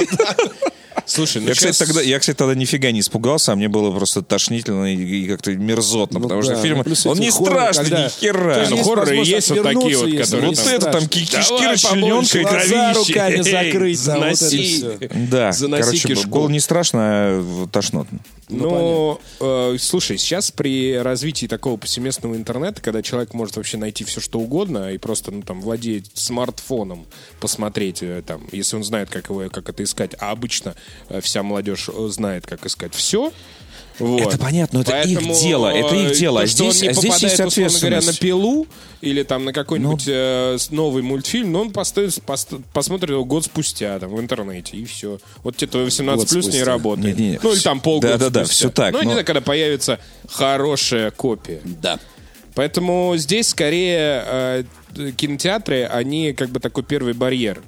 [1.06, 3.90] Слушай, ну Я, кстати, щас- тогда, я, кстати, тогда нифига не испугался, а мне было
[3.94, 7.72] просто тошнительно и, и как-то мерзотно, Ну потому да, что фильм, ну он не хорроры,
[7.72, 8.58] страшный, когда- ни хера.
[8.60, 12.92] Есть, ну, хорроры есть вот такие вот, которые Вот это там кишки расчлененка и кровище.
[12.94, 14.84] руками закрыть, да, вот это заноси.
[15.30, 18.18] Да, короче, было не страшно, а тошнотно.
[18.48, 24.20] Ну, э, слушай, сейчас при развитии такого повсеместного интернета, когда человек может вообще найти все,
[24.20, 27.06] что угодно, и просто, ну, там, владеет смартфоном,
[27.40, 30.74] посмотреть, э, там, если он знает, как его, как это искать, а обычно
[31.20, 33.32] вся молодежь э, знает, как искать все.
[34.00, 34.22] Вот.
[34.22, 36.38] Это понятно, но это их Поэтому, дело, это их э, дело.
[36.40, 38.18] то, А что он здесь- не здесь попадает, есть условно говоря, на ответственность.
[38.20, 38.66] пилу
[39.02, 40.12] или там на какой-нибудь Ну.
[40.12, 44.84] э, новый мультфильм, но он постоит, пост- посмотрит его год спустя там, в интернете, и
[44.84, 45.20] все.
[45.44, 46.64] Вот тебе твой 18 Год плюс не спустя.
[46.66, 47.16] работает.
[47.16, 47.38] Не-не-не.
[47.40, 48.66] Ну или там полгода Да-да-да, спустя.
[48.66, 51.60] всё так, Ну, не но- знаю, когда появится хорошая копия.
[51.64, 52.00] Да.
[52.56, 54.64] Поэтому здесь скорее э,
[55.16, 57.62] кинотеатры, они как бы такой первый барьер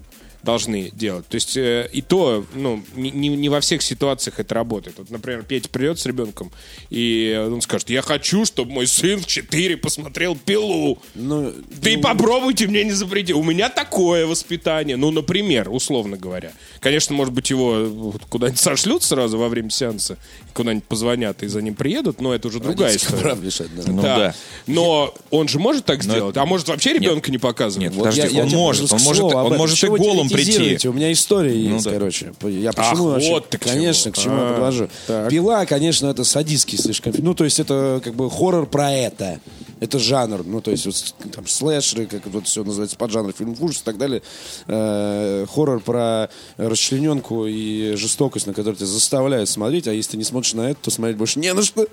[0.47, 1.27] должны делать.
[1.29, 4.97] То есть э, и то, ну, не, не- не во всех ситуациях это работает.
[4.99, 6.51] Вот, например, Петя придет с ребенком,
[6.89, 10.99] и он скажет, я хочу, чтобы мой сын в 4 посмотрел «Пилу».
[11.15, 13.33] Ну, Ты попробуйте мне не запрети.
[13.35, 14.97] У меня такое воспитание.
[14.97, 16.53] Ну, например, условно говоря.
[16.81, 20.17] Конечно, может быть, его куда-нибудь сошлют сразу во время сеанса,
[20.55, 23.45] куда-нибудь позвонят и за ним приедут, но это уже другая родительское история.
[23.45, 23.83] решать, да.
[23.91, 24.17] Ну да.
[24.17, 24.35] да.
[24.67, 27.89] Но он же может так сделать, а может вообще ребенка не показывать?
[27.89, 30.89] Нет, Вот подожди, я- я он тебе может, он может, он может и голым прийти.
[30.89, 31.91] У меня история есть, да.
[31.93, 32.33] короче.
[32.43, 33.75] Я Ах, почему вообще- вот ты к чему.
[33.75, 34.89] Конечно, к чему я А, подвожу.
[35.07, 35.31] так.
[35.31, 37.13] Пила, конечно, это садистский слишком.
[37.19, 39.41] Ну, то есть это как бы хоррор про это.
[39.79, 40.43] Это жанр.
[40.47, 43.99] Ну, то есть вот там слэшеры, как вот все называется, поджанр фильм ужас и так
[43.99, 44.23] далее.
[44.69, 49.87] Э, хоррор про расчлененку и жестокость, на которую тебя заставляют смотреть.
[49.87, 51.87] А если ты не смотришь на это, то смотреть больше не на что.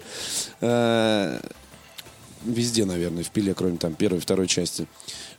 [0.61, 1.39] Э,
[2.45, 4.87] везде, наверное, в пиле, кроме там первой и второй части.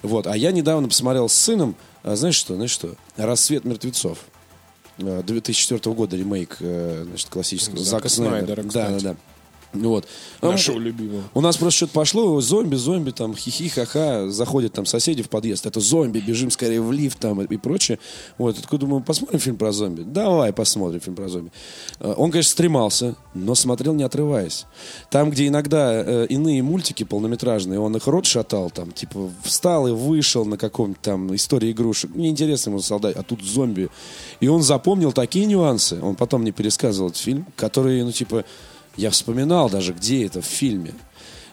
[0.05, 0.27] Вот.
[0.27, 2.95] А я недавно посмотрел с сыном, а, знаешь что, знаешь что?
[3.17, 4.19] «Рассвет мертвецов».
[4.99, 7.79] Э, 2004 года ремейк, э, значит, классического.
[7.79, 8.63] Зака Зака Снайдера.
[8.63, 9.17] Снайдера, Да, да, да.
[9.75, 10.07] Вот.
[10.41, 11.23] Нашего любимого.
[11.35, 15.67] У нас просто что-то пошло, зомби, зомби, там, хихи, ха-ха, заходят там соседи в подъезд,
[15.67, 17.99] это зомби, бежим скорее в лифт там и прочее.
[18.39, 20.03] Вот, такой думаю, посмотрим фильм про зомби?
[20.03, 21.51] Давай посмотрим фильм про зомби.
[22.01, 24.67] Э, Он, конечно, стремался, но смотрел не отрываясь.
[25.11, 29.93] Там, где иногда э, иные мультики полнометражные, он их рот шатал, там, типа, встал и
[29.93, 32.15] вышел на каком-то там истории игрушек.
[32.15, 33.89] Неинтересно ему солдат, а тут зомби.
[34.41, 38.45] И он запомнил такие нюансы, он потом мне пересказывал этот фильм, которые, ну, типа,
[38.97, 40.93] я вспоминал даже, где это в фильме.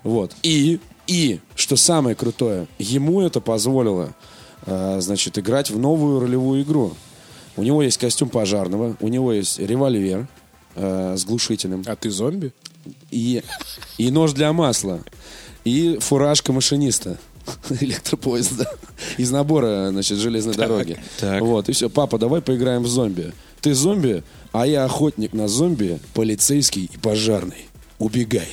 [0.03, 0.33] Вот.
[0.43, 4.13] И, и, что самое крутое, ему это позволило,
[4.65, 6.93] э, значит, играть в новую ролевую игру.
[7.57, 10.27] У него есть костюм пожарного, у него есть револьвер
[10.75, 12.53] э, с глушителем А ты зомби?
[13.11, 13.43] и,
[13.97, 15.01] и нож для масла,
[15.63, 17.19] и фуражка машиниста
[17.69, 18.67] электропоезда
[19.17, 20.97] из набора, значит, железной дороги.
[21.19, 21.41] так.
[21.41, 21.89] Вот, и все.
[21.89, 23.33] Папа, давай поиграем в зомби.
[23.61, 27.67] Ты зомби, а я охотник на зомби, полицейский и пожарный.
[27.99, 28.47] Убегай.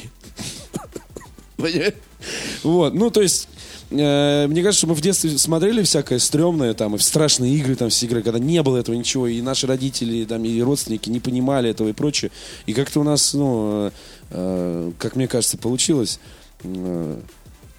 [2.62, 3.48] Вот, ну, то есть,
[3.90, 7.90] э, мне кажется, что мы в детстве смотрели всякое стрёмное, там, и страшные игры, там,
[7.90, 11.70] все игры, когда не было этого ничего, и наши родители, там, и родственники не понимали
[11.70, 12.30] этого и прочее.
[12.66, 13.90] И как-то у нас, ну, э,
[14.30, 16.20] э, как мне кажется, получилось
[16.62, 17.20] э,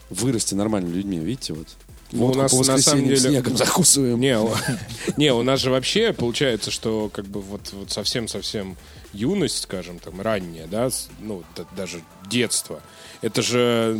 [0.10, 1.68] вырасти нормальными людьми, видите, вот.
[2.12, 4.20] Ну, у нас на самом деле- снегом закусываем.
[4.20, 4.38] Не,
[5.18, 8.78] не, у нас же вообще получается, что как бы вот, вот совсем-совсем
[9.14, 11.44] юность, скажем, там, ранняя, да, ну,
[11.76, 12.82] даже детство,
[13.22, 14.00] это же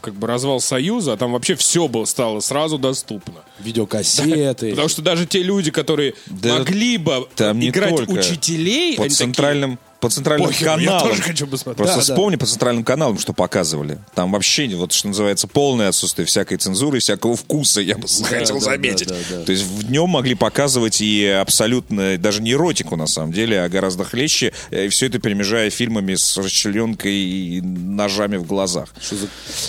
[0.00, 3.42] как бы развал Союза, а там вообще все было, стало сразу доступно.
[3.60, 4.70] Видеокассеты.
[4.70, 8.12] Потому что даже те люди, которые Да могли бы играть только.
[8.12, 11.08] учителей, По они такие, центральным, по центральным «Похер, я каналам.
[11.10, 11.76] тоже хочу посмотреть.
[11.76, 12.12] Просто Да, да.
[12.14, 13.98] вспомни по центральным каналам, что показывали.
[14.14, 18.60] Там вообще, вот что называется, полное отсутствие всякой цензуры, всякого вкуса, я бы хотел да,
[18.64, 19.08] заметить.
[19.08, 19.44] да, да, да.
[19.44, 23.68] То есть в днем могли показывать и абсолютно, даже не эротику на самом деле, а
[23.68, 28.88] гораздо хлеще, и все это перемежая фильмами с расчленкой и ножами в глазах.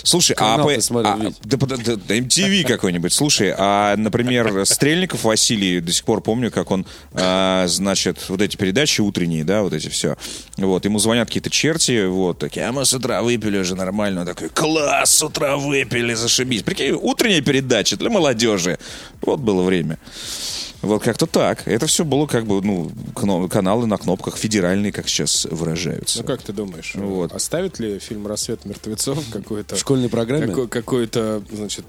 [0.02, 3.12] Слушай, а, канал по- ты смотрел, а- да, да, да, да, MTV какой-нибудь.
[3.12, 8.56] Слушай, а, например, Стрельников Василий, до сих пор помню, как он, а, значит, вот эти
[8.56, 10.16] передачи утренние, да, вот эти все.
[10.56, 14.20] Вот, ему звонят какие-то черти, вот, такие, а мы с утра выпили уже нормально.
[14.22, 16.62] Он такой, класс, с утра выпили, зашибись.
[16.62, 18.78] Прикинь, утренняя передача для молодежи.
[19.22, 19.98] Вот было время.
[20.82, 21.68] Вот как-то так.
[21.68, 22.90] Это все было как бы, ну,
[23.48, 26.18] каналы на кнопках, федеральные, как сейчас выражаются.
[26.22, 27.32] Ну как ты думаешь, Вот.
[27.32, 29.76] оставит ли фильм «Рассвет мертвецов» какой-то...
[29.76, 30.48] В школьной программе?
[30.48, 31.84] какой- Какой-то, значит,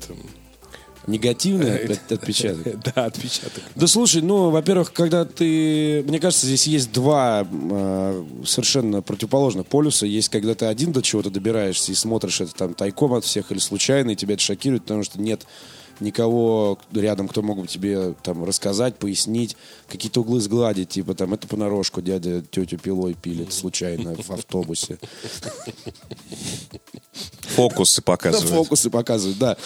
[1.07, 2.79] Негативный от- отпечаток.
[2.95, 3.63] да, отпечаток.
[3.75, 6.03] Да слушай, ну, во-первых, когда ты...
[6.07, 10.05] Мне кажется, здесь есть два э, совершенно противоположных полюса.
[10.05, 13.59] Есть, когда ты один до чего-то добираешься и смотришь это там тайком от всех или
[13.59, 15.45] случайно, и тебя это шокирует, потому что нет
[15.99, 19.55] никого рядом, кто мог бы тебе там рассказать, пояснить,
[19.93, 24.97] какие-то углы сгладить, типа там это понарошку дядя тетю пилой пилит случайно в автобусе.
[27.55, 28.49] Фокусы Да, показывают.
[28.49, 29.57] фокусы показывают, да.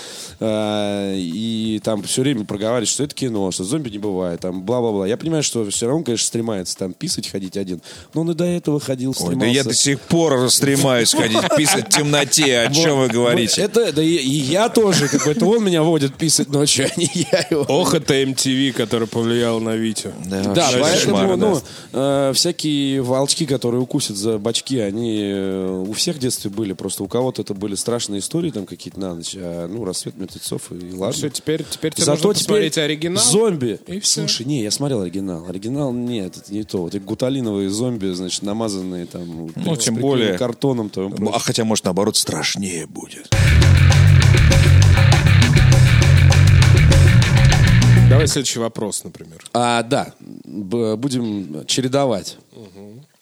[0.42, 5.08] А, И там все время проговаривают, что это кино, что зомби не бывает, там бла-бла-бла.
[5.08, 7.82] Я понимаю, что все равно, конечно, стремается там писать, ходить один.
[8.14, 9.40] Но он и до этого ходил, Ой, стремался.
[9.40, 12.60] да я до сих пор стремаюсь ходить писать в темноте.
[12.60, 13.62] О чем вы говорите?
[13.62, 17.00] Это, да и, и я тоже, как бы, это он меня водит писать ночью, а
[17.00, 17.62] не я его.
[17.70, 20.12] Ох, это MTV, который повлиял на Витю.
[20.26, 21.62] Да, вообще поэтому, кошмар, ну,
[21.94, 22.30] да.
[22.30, 26.74] э, всякие волчки, которые укусят за бачки, они э, у всех в детстве были.
[26.74, 30.72] Просто у кого-то это были страшные истории там какие-то на ночь, а, ну, рассвет мертвецов
[30.72, 31.12] и ладно.
[31.14, 33.24] Все, теперь, теперь тебе Зато нужно теперь посмотреть оригинал.
[33.24, 33.80] Зомби.
[33.88, 34.22] И всё.
[34.22, 35.46] Слушай, не, я смотрел оригинал.
[35.48, 36.80] Оригинал нет, это не то.
[36.80, 40.90] Вот эти гуталиновые зомби, значит, намазанные там Ну, тем более- картоном.
[40.90, 43.30] Там, Ну, А хотя, может, наоборот, страшнее будет.
[48.18, 49.46] Давай следующий вопрос, например.
[49.54, 52.38] А, да, б- будем чередовать.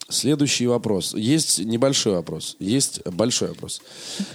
[0.08, 1.12] Следующий вопрос.
[1.14, 3.82] Есть небольшой вопрос, есть большой вопрос.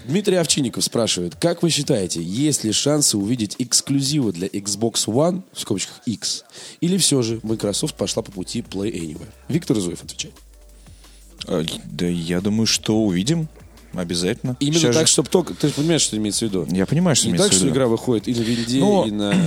[0.06, 5.60] Дмитрий Овчинников спрашивает, как вы считаете, есть ли шансы увидеть эксклюзивы для Xbox One, в
[5.62, 6.44] скобочках X,
[6.82, 9.30] или все же Microsoft пошла по пути Play Anywhere?
[9.48, 10.36] Виктор Зуев отвечает.
[11.48, 13.48] Э, Да я думаю, что увидим.
[13.94, 14.58] Обязательно.
[14.60, 15.54] Именно Сейчас так, же- чтобы только...
[15.54, 16.68] Ты же понимаешь, что имеется в виду?
[16.70, 17.76] Я понимаю, что Не имеется так, в что виду.
[17.76, 19.34] игра выходит и на винде, Но- и на...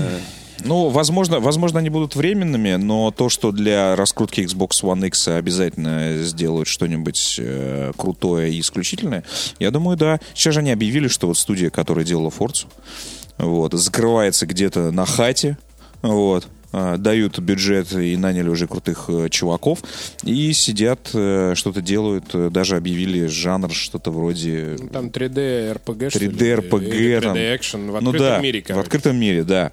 [0.60, 6.22] Ну, возможно, возможно, они будут временными, но то, что для раскрутки Xbox One X обязательно
[6.22, 9.24] сделают что-нибудь э, крутое и исключительное,
[9.58, 10.20] я думаю, да.
[10.34, 12.66] Сейчас же они объявили, что вот студия, которая делала Forza,
[13.38, 15.58] вот, закрывается где-то на хате,
[16.02, 16.46] вот,
[16.98, 19.80] дают бюджет и наняли уже крутых э, чуваков
[20.24, 26.18] и сидят, э, что-то делают, э, даже объявили жанр что-то вроде Там 3D RPG, что
[26.18, 26.28] ли?
[26.28, 27.36] 3D RPG, там.
[27.36, 28.82] 3D экшен в ну открытом да, мире, в короче.
[28.82, 29.72] открытом мире, да.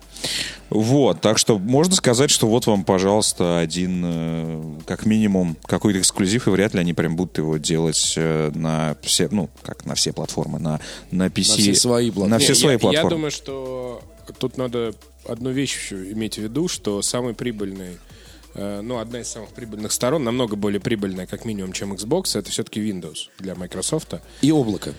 [0.69, 6.47] Вот, так что можно сказать, что вот вам, пожалуйста, один, э, как минимум какой-то эксклюзив,
[6.47, 10.13] и вряд ли они прям будут его делать э, на все, ну, как на все
[10.13, 10.79] платформы, на,
[11.11, 11.43] на PC.
[11.43, 12.29] все свои платформы.
[12.29, 13.09] На все Не, свои я, платформы.
[13.09, 14.01] Я думаю, что
[14.39, 14.93] тут надо
[15.27, 17.97] одну вещь еще иметь в виду, что самый прибыльный,
[18.55, 22.49] э, ну, одна из самых прибыльных сторон, намного более прибыльная, как минимум, чем Xbox, это
[22.51, 24.13] все-таки Windows для Microsoft.
[24.41, 24.93] И облако.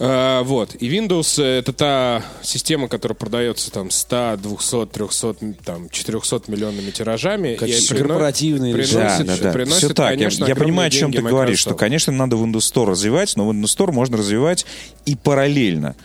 [0.00, 0.76] Э, вот.
[0.80, 7.56] И Windows это та система, которая продается там 100, 200, 300, там 400 миллионными тиражами.
[7.56, 7.96] Как и режим.
[8.74, 9.52] приносит, Да, да, да.
[9.52, 10.12] приносит, Все так.
[10.12, 11.80] Я- конечно, я, огромные понимаю, о чем ты говоришь, что, Microsoft.
[11.80, 14.66] конечно, надо Windows Store развивать, но Windows Store можно развивать
[15.04, 15.96] и параллельно.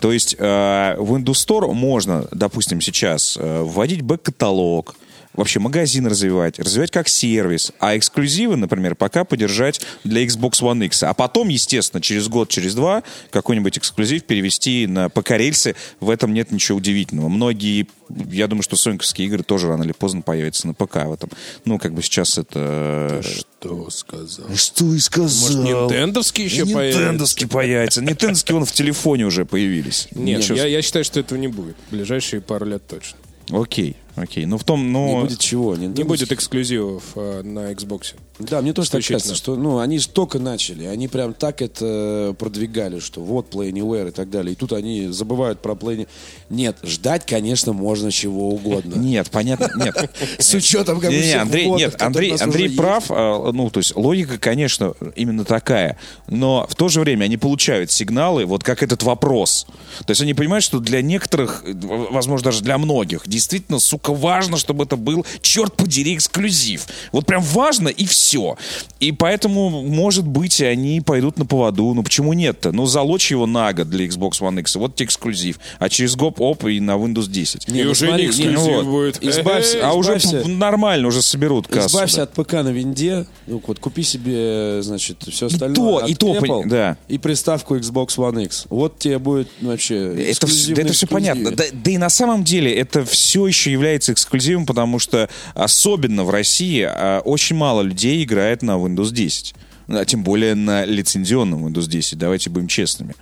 [0.00, 4.94] То есть э, в Windows Store можно, допустим, сейчас э, вводить бэк-каталог,
[5.38, 11.04] вообще магазин развивать, развивать как сервис, а эксклюзивы, например, пока поддержать для Xbox One X.
[11.04, 15.76] А потом, естественно, через год, через два какой-нибудь эксклюзив перевести на ПК-рельсы.
[16.00, 17.28] В этом нет ничего удивительного.
[17.28, 21.30] Многие, я думаю, что соньковские игры тоже рано или поздно появятся на ПК в этом.
[21.64, 23.22] Ну, как бы сейчас это...
[23.22, 24.46] Что сказал?
[24.56, 25.40] Что и сказал?
[25.40, 27.00] Может, нинтендовский еще появится?
[27.00, 28.02] Нинтендовский появится.
[28.02, 30.08] Нинтендовский вон в телефоне уже появились.
[30.10, 31.76] Нет, я, считаю, что этого не будет.
[31.88, 33.18] В ближайшие пару лет точно.
[33.50, 34.46] Окей, окей.
[34.46, 35.08] Ну, в том, ну...
[35.08, 35.76] Не будет чего.
[35.76, 38.14] Не будет эксклюзивов э, на Xbox.
[38.38, 40.84] Да, мне тоже так кажется, что ну, они же только начали.
[40.84, 44.52] Они прям так это продвигали, что вот Play Anywhere и так далее.
[44.52, 46.06] И тут они забывают про Play
[46.48, 48.94] Нет, ждать, конечно, можно чего угодно.
[48.98, 50.10] Нет, понятно, нет.
[50.38, 53.96] С учетом как бы Не, всех Андрей, нет, Андрей, Андрей прав, а, ну, то есть
[53.96, 59.02] логика, конечно, именно такая, но в то же время они получают сигналы, вот как этот
[59.02, 59.66] вопрос.
[60.06, 61.72] То есть они понимают, что для некоторых, э,
[62.10, 66.86] возможно, даже для многих, действительно, сука, важно, чтобы это был, черт подери, эксклюзив.
[67.12, 68.56] Вот прям важно и все.
[69.00, 71.92] И поэтому, может быть, они пойдут на поводу.
[71.94, 72.72] Ну, почему нет-то?
[72.72, 75.58] Ну, залочь его на год для Xbox One X, вот тебе эксклюзив.
[75.78, 77.68] А через год, оп, и на Windows 10.
[77.68, 79.22] Не, И ну уже смотри, не эксклюзив не, вот, будет.
[79.22, 81.88] избавься- А уже нормально, уже соберут кассу.
[81.88, 85.74] Избавься от ПК на винде, ну, вот купи себе, значит, все остальное.
[85.76, 86.96] то, от и то, Apple, пони- да.
[87.08, 88.66] И приставку Xbox One X.
[88.70, 89.96] Вот тебе будет вообще
[90.30, 91.50] Это, да это все понятно.
[91.52, 96.30] Да, да и на самом деле это все еще является эксклюзивом, потому что особенно в
[96.30, 99.54] России а, очень мало людей играет на Windows 10.
[99.88, 103.14] А тем более на лицензионном Windows 10, давайте будем честными.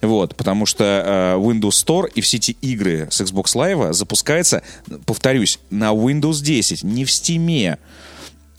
[0.00, 4.62] Вот, потому что э, Windows Store и все эти игры с Xbox Live запускаются,
[5.04, 7.78] повторюсь, на Windows 10, не в Steam.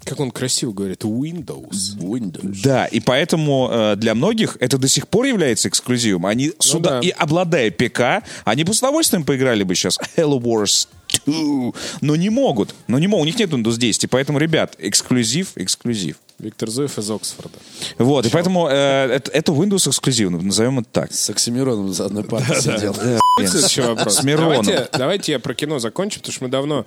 [0.08, 1.98] Как он красиво говорит, Windows.
[2.00, 2.60] Windows.
[2.64, 6.26] Да, и поэтому э, для многих это до сих пор является эксклюзивом.
[6.26, 7.08] Они сюда, да.
[7.08, 10.88] и обладая ПК, они бы с удовольствием поиграли бы сейчас Hello Wars
[11.26, 12.74] 2, но не могут.
[12.88, 16.18] Но не могут, у них нет Windows 10, и поэтому, ребят, эксклюзив, эксклюзив.
[16.40, 17.58] Виктор Зуев из Оксфорда.
[17.98, 21.14] Вот, и поэтому э, это, это Windows эксклюзив, назовем это так.
[21.14, 22.96] С Оксимироном за одной партой сидел.
[23.40, 24.18] Следующий вопрос.
[24.18, 24.64] С Мироном.
[24.64, 26.86] Давайте, давайте я про кино закончу, потому что мы давно,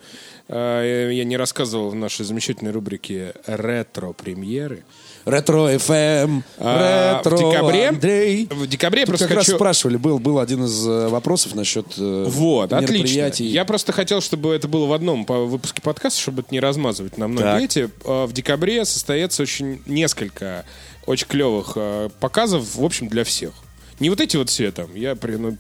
[0.48, 4.84] э, я не рассказывал в нашей замечательной рубрике ретро-премьеры.
[5.24, 8.48] Ретро FM, А, ретро в декабре, Андрей.
[8.50, 9.56] в декабре Тут просто как раз хочу...
[9.56, 13.30] спрашивали, был, был один из э, вопросов насчет э, Вот, отлично.
[13.44, 17.18] Я просто хотел, чтобы это было в одном по- выпуске подкаста, чтобы это не размазывать
[17.18, 17.62] на многие Так.
[17.62, 17.90] эти.
[18.04, 20.64] А, В декабре состоится очень несколько
[21.06, 23.52] очень клевых а, показов, в общем, для всех.
[23.98, 25.56] Не вот эти вот все там, я при- ну,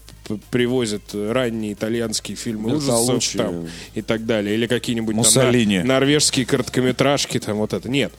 [0.50, 5.14] привозят ранние итальянские фильмы ужасов там и так далее, или какие-нибудь
[5.82, 7.88] там норвежские короткометражки, там вот это.
[7.88, 8.12] Нет.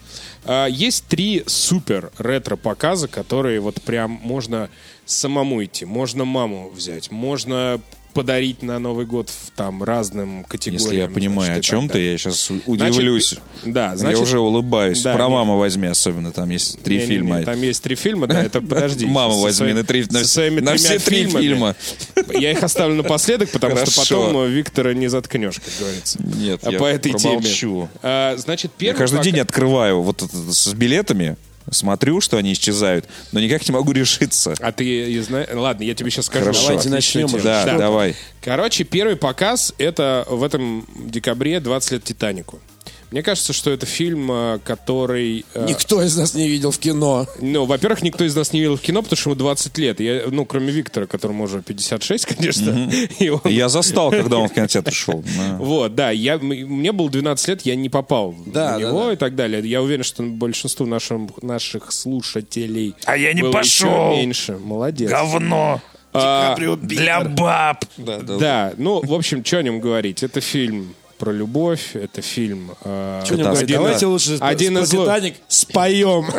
[0.44, 4.70] А, Есть три супер ретро-показа, которые вот прям можно
[5.04, 7.80] самому идти, можно маму взять, можно
[8.12, 10.82] подарить на Новый год в, там разным категориям.
[10.82, 13.34] Если я понимаю, значит, о чем ты, я сейчас удивлюсь.
[13.64, 14.18] Да, значит...
[14.18, 15.02] я уже улыбаюсь.
[15.02, 17.42] да, Про не- маму возьми особенно, там есть три Не-не-не, фильма.
[17.42, 19.06] Там есть три фильма, да, это подожди.
[19.06, 20.20] Мама Со возьми на три- на
[20.60, 21.74] на все три фильма.
[22.32, 24.00] Я их оставлю напоследок, потому что Хорошо.
[24.26, 26.18] потом э, Виктора не заткнешь, как говорится.
[26.22, 27.48] Нет, А я по этой промолчу.
[27.48, 27.88] теме.
[28.02, 31.36] А, Значит, Я первый каждый пока- день открываю вот это с билетами,
[31.70, 34.54] смотрю, что они исчезают, но никак не могу решиться.
[34.60, 35.48] А ты знаешь...
[35.52, 36.46] Ладно, я тебе сейчас скажу.
[36.46, 36.66] Хорошо.
[36.68, 37.28] Давайте начнем.
[37.42, 37.78] Да, Да.
[37.78, 38.14] давай.
[38.42, 42.60] Короче, первый показ это в этом декабре 20 лет Титанику.
[43.12, 45.44] Мне кажется, что это фильм, э, который...
[45.54, 47.26] э, Никто из нас не видел в кино.
[47.40, 50.00] Ну, во-первых, никто из нас не видел в кино, потому что ему 20 лет.
[50.00, 52.90] Я, ну, кроме Виктора, которому уже 56, конечно.
[53.18, 55.22] И он- Я застал, когда он в кинотеатр шел.
[55.38, 55.56] Да.
[55.58, 59.12] Вот, да, я, мне было 12 лет, я не попал Да, да, него да.
[59.12, 59.62] и так далее.
[59.68, 63.88] Я уверен, что большинству нашим, наших слушателей А я не было пошел.
[64.12, 64.58] еще меньше.
[64.58, 65.10] Молодец.
[65.10, 65.80] Говно.
[66.14, 67.84] А, Для баб.
[67.96, 70.22] да, ну, в общем, что о нем говорить?
[70.22, 72.72] Это фильм про любовь, это фильм...
[72.82, 76.26] э, Чё не Один Давайте лучше один из Титаник споем.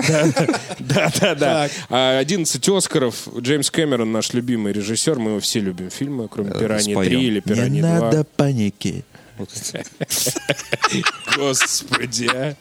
[0.79, 1.37] Да, да, да.
[1.69, 1.71] Так.
[1.89, 3.29] А, 11 Оскаров.
[3.39, 5.19] Джеймс Кэмерон, наш любимый режиссер.
[5.19, 7.13] Мы его все любим фильмы, кроме «Пираньи Споем.
[7.13, 8.27] 3» или «Пираньи 2».
[8.35, 9.05] паники.
[11.37, 12.55] Господи, а.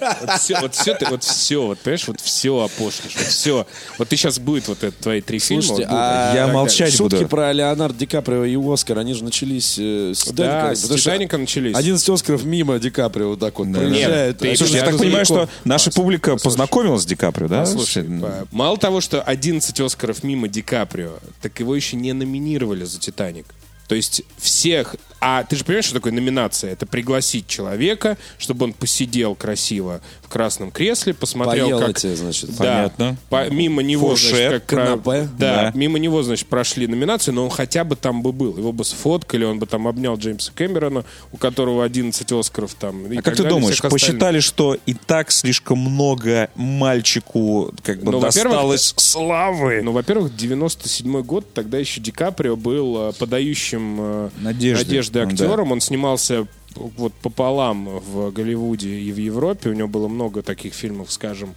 [0.00, 3.66] Вот все, вот все, ты, вот все, вот понимаешь, вот все опошлишь, вот все.
[3.98, 5.62] Вот ты сейчас будет вот это твои три фильма.
[5.62, 7.28] Слушайте, вот а Я молчать шутки буду.
[7.28, 10.74] про Леонардо Ди Каприо и Оскар, они же начались э, с Да, Титаника.
[10.76, 11.76] с потому что Титаника начались.
[11.76, 14.38] 11 Оскаров мимо Ди Каприо вот так вот проезжает.
[14.38, 17.64] ты- А Слушай, я так понимаю, что наша публика познакомилась с Ди Каприо, да?
[17.66, 22.12] Слушай, Слушай, по- мало того, что 11 Оскаров мимо Ди Каприо, так его еще не
[22.12, 23.46] номинировали за «Титаник».
[23.88, 24.96] То есть всех...
[25.20, 26.72] А ты же понимаешь, что такое номинация?
[26.72, 31.90] Это пригласить человека, чтобы он посидел красиво красном кресле, посмотрел, Поел как...
[31.90, 32.50] эти, значит.
[32.56, 33.16] Да, Понятно.
[33.28, 35.28] по- мимо него, Фуршет, значит, как про- канапе.
[35.38, 35.72] Да, Да.
[35.74, 38.56] мимо него, значит, прошли номинации, но он хотя бы там бы был.
[38.56, 43.04] Его бы сфоткали, он бы там обнял Джеймса Кэмерона, у которого 11 Оскаров там.
[43.06, 48.20] А как ты далее, думаешь, посчитали, что и так слишком много мальчику как бы Ну,
[48.20, 49.80] досталось славы?
[49.82, 54.84] Ну, во-первых, 97 год, тогда еще Ди Каприо был э, подающим э, Надежды.
[54.84, 55.72] надежды Ну, актером.
[55.72, 59.70] Он снимался вот пополам в Голливуде и в Европе.
[59.70, 61.54] У него было много таких фильмов, скажем,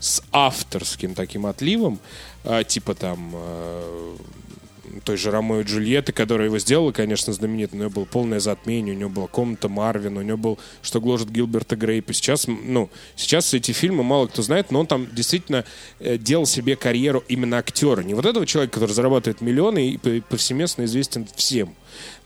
[0.00, 1.98] с авторским таким отливом,
[2.44, 4.16] а, типа там э,
[5.04, 7.78] той же Ромео и Джульетты, которая его сделала, конечно, знаменитым.
[7.78, 11.30] У него было полное затмение, у него была комната Марвина, у него был «Что гложет
[11.30, 12.12] Гилберта Грейпа».
[12.12, 15.64] Сейчас, ну, сейчас эти фильмы мало кто знает, но он там действительно
[16.00, 18.02] э, делал себе карьеру именно актера.
[18.02, 21.74] Не вот этого человека, который зарабатывает миллионы и повсеместно известен всем,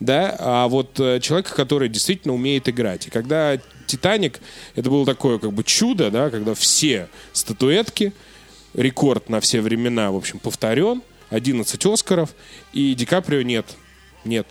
[0.00, 3.06] да, а вот э, человека, который действительно умеет играть.
[3.06, 4.40] И когда «Титаник»,
[4.74, 8.12] это было такое как бы чудо, да, когда все статуэтки,
[8.74, 12.30] рекорд на все времена, в общем, повторен, 11 Оскаров,
[12.72, 13.66] и Ди Каприо нет.
[14.24, 14.46] Нет.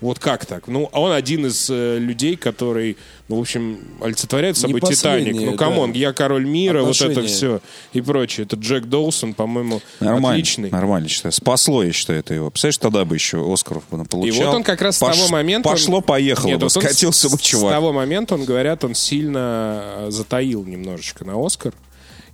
[0.00, 0.66] Вот как так?
[0.66, 2.96] Ну, а он один из э, людей, который,
[3.28, 5.34] ну, в общем, олицетворяет собой Титаник.
[5.34, 5.98] Ну, come on, да.
[5.98, 7.28] я король мира, вот это Отношения.
[7.28, 7.60] все
[7.92, 8.46] и прочее.
[8.46, 10.70] Это Джек Доусон, по-моему, Нормально, отличный.
[10.70, 11.32] нормально считаю.
[11.32, 12.48] Спасло, я считаю, это его.
[12.48, 14.46] Представляешь, тогда бы еще Оскаров бы И получал.
[14.46, 15.68] вот он как раз с Пош- того момента...
[15.68, 17.70] Пошло-поехало Нет, бы, вот скатился с- бы С чувак.
[17.74, 21.74] того момента, он, говорят, он сильно э, затаил немножечко на Оскар.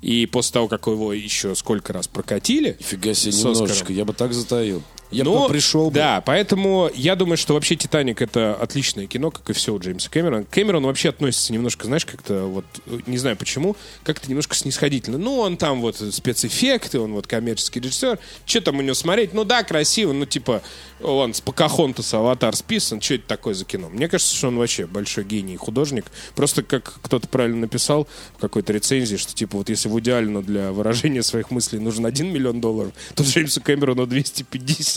[0.07, 2.77] И после того, как его еще сколько раз прокатили...
[2.79, 3.73] Фига себе, немножечко.
[3.73, 4.85] Оскаром, Я бы так затаил.
[5.11, 5.95] Я бы пришел бы.
[5.95, 10.11] Да, поэтому я думаю, что вообще «Титаник»— это отличное кино, как и все у Джеймса
[10.11, 10.45] Кэмерона.
[10.45, 12.65] Кэмерон вообще относится немножко, знаешь, как-то вот,
[13.07, 15.19] не знаю почему, как-то немножко снисходительно.
[15.19, 18.19] Ну, он там вот спецэффекты, он вот коммерческий режиссер.
[18.45, 19.33] Что там у него смотреть?
[19.33, 20.63] Ну да, красиво, ну типа
[21.01, 23.01] он с Покахонтаса аватар списан.
[23.01, 23.89] Что это такое за кино?
[23.89, 26.07] Мне кажется, что он вообще большой гений и художник.
[26.35, 30.73] Просто как кто-то правильно написал в какой-то рецензии, что типа вот если в идеально для
[30.73, 34.96] выражения своих мыслей нужен 1 миллион долларов, то Джеймсу Кэмерону 250,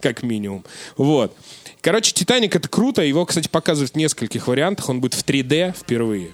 [0.00, 0.64] как минимум.
[0.96, 1.36] Вот.
[1.80, 3.02] Короче, «Титаник»— это круто.
[3.02, 4.88] Его, кстати, показывают в нескольких вариантах.
[4.88, 6.32] Он будет в 3D впервые.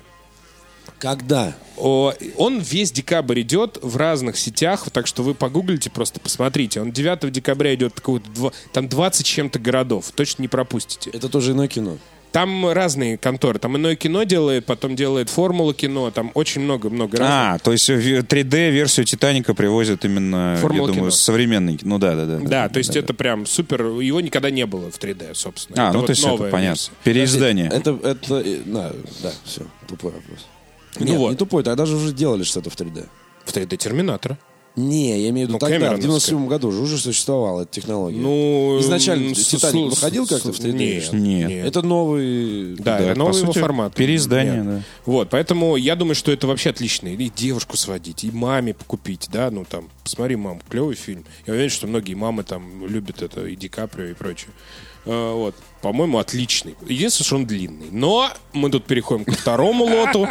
[0.99, 1.55] Когда?
[1.77, 6.81] О, Он весь декабрь идет в разных сетях, так что вы погуглите, просто посмотрите.
[6.81, 8.01] Он 9 декабря идет,
[8.73, 11.11] там 20 с чем-то городов, точно не пропустите.
[11.11, 11.99] Это тоже иное кино.
[12.35, 17.33] Там разные конторы, там иное кино делает, потом делает формула кино, там очень много-много разных.
[17.33, 21.17] А, то есть в- 3D-версию Титаника привозят именно, Формула я думаю, кино.
[21.17, 21.79] современный.
[21.83, 22.39] Ну да, да, да.
[22.41, 23.85] Да, то есть это прям супер.
[24.01, 25.81] Его никогда не было в 3D, собственно.
[25.81, 26.67] А, это ну вот то есть это понятно.
[26.71, 26.91] версия.
[27.05, 27.69] Переиздание.
[27.73, 28.93] Это, это, э, да,
[29.23, 30.47] да, все, тупой вопрос.
[30.99, 31.31] Ну Нет, вот.
[31.31, 33.07] не тупой, тогда же уже делали что-то в 3D.
[33.45, 34.39] В 3D Терминатора.
[34.77, 36.03] Не, я имею в виду Ну, тогда, в Кэмероновская.
[36.09, 38.19] 97 году же уже существовала эта технология.
[38.19, 40.73] Ну, Изначально с- «Титаник» с- выходил как-то в 3D?
[40.73, 41.49] Нет, Нет.
[41.49, 41.67] нет.
[41.67, 42.75] Это новый...
[42.77, 43.95] Да, Да, это новый по его сути, формат.
[43.95, 44.67] переиздание, Нет.
[44.67, 44.83] да.
[45.07, 47.07] Вот, поэтому я думаю, что это вообще отлично.
[47.07, 51.25] И девушку сводить, и маме купить, да, ну там, посмотри, мам, клевый фильм.
[51.47, 54.51] Я уверен, что многие мамы там любят это, и Ди Каприо, и прочее.
[55.07, 56.77] Э, Вот, по-моему, отличный.
[56.89, 57.89] Единственное, что он длинный.
[57.91, 60.27] Но мы тут переходим ко второму лоту.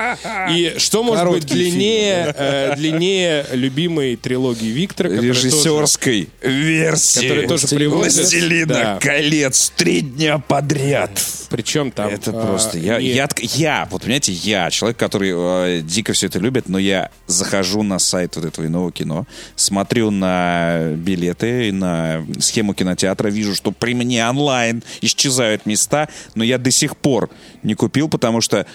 [0.49, 7.21] И что может быть длиннее, э, длиннее любимой трилогии Виктора, которая тоже- Режиссерской версии.
[7.21, 8.13] которая тоже приводит...
[8.15, 8.99] «Властелина Да.
[8.99, 11.11] колец» три дня подряд.
[11.49, 12.09] Причем там...
[12.09, 12.79] Это а, просто...
[12.79, 16.79] Я, не- я, я, вот понимаете, я, человек, который э, дико все это любит, но
[16.79, 23.53] я захожу на сайт вот этого иного кино, смотрю на билеты, на схему кинотеатра, вижу,
[23.55, 27.29] что при мне онлайн исчезают места, но я до сих пор
[27.61, 28.65] не купил, потому что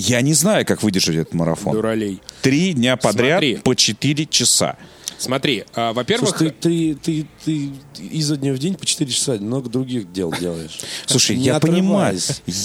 [0.00, 1.74] я не знаю, как выдержать этот марафон.
[1.74, 2.20] Дуралей.
[2.42, 3.56] Три дня подряд Смотри.
[3.56, 4.76] по четыре часа.
[5.18, 6.30] Смотри, а, во-первых...
[6.36, 10.32] Слушай, ты, ты, ты, ты изо дня в день по 4 часа много других дел
[10.38, 10.78] делаешь.
[11.06, 12.18] Слушай, я понимаю,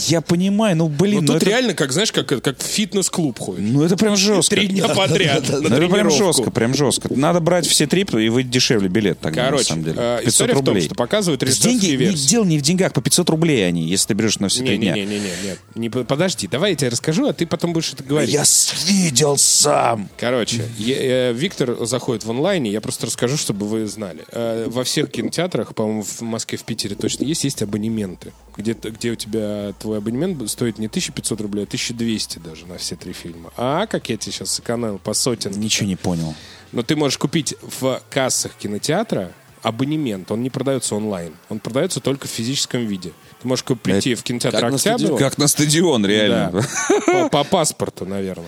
[0.07, 3.63] я понимаю, ну блин, Ну, ну, тут реально, как, знаешь, как, как в фитнес-клуб ходишь.
[3.67, 4.55] ну это прям жестко.
[4.55, 7.13] Три дня подряд Ну, это прям жестко, прям жестко.
[7.13, 9.95] Надо брать все трипы, и выйдет дешевле билет тогда, на Короче, самом деле.
[10.23, 10.85] 500 история в том, рублей.
[10.85, 12.27] что показывают режиссерские деньги, не, версии.
[12.29, 14.93] дело не в деньгах, по 500 рублей они, если ты берешь на все три дня.
[14.93, 15.59] Не-не-не, нет.
[15.75, 18.33] Не, по- подожди, давай я тебе расскажу, а ты потом будешь это говорить.
[18.33, 18.43] Я
[18.87, 20.09] видел сам.
[20.17, 24.23] Короче, э, Виктор заходит в онлайне, я просто расскажу, чтобы вы знали.
[24.31, 28.31] Э, Во всех кинотеатрах, по-моему, в Москве, в Питере точно есть, есть абонементы.
[28.57, 32.95] Где, где у тебя твой абонемент стоит не 1500 рублей, а 1200 даже на все
[32.95, 33.51] три фильма.
[33.57, 35.51] А как я тебе сейчас сэкономил по сотен.
[35.51, 36.33] Ничего не понял.
[36.71, 39.31] Но ты можешь купить в кассах кинотеатра
[39.61, 40.29] абонемент.
[40.31, 41.33] Он не продается онлайн.
[41.49, 43.13] Он продается только в физическом виде.
[43.41, 44.97] Ты можешь прийти в кинотеатр как на «Октябрь».
[44.99, 45.17] стадион.
[45.19, 46.51] Как на стадион, реально.
[46.53, 47.29] Да.
[47.29, 48.45] По, по паспорту, наверное.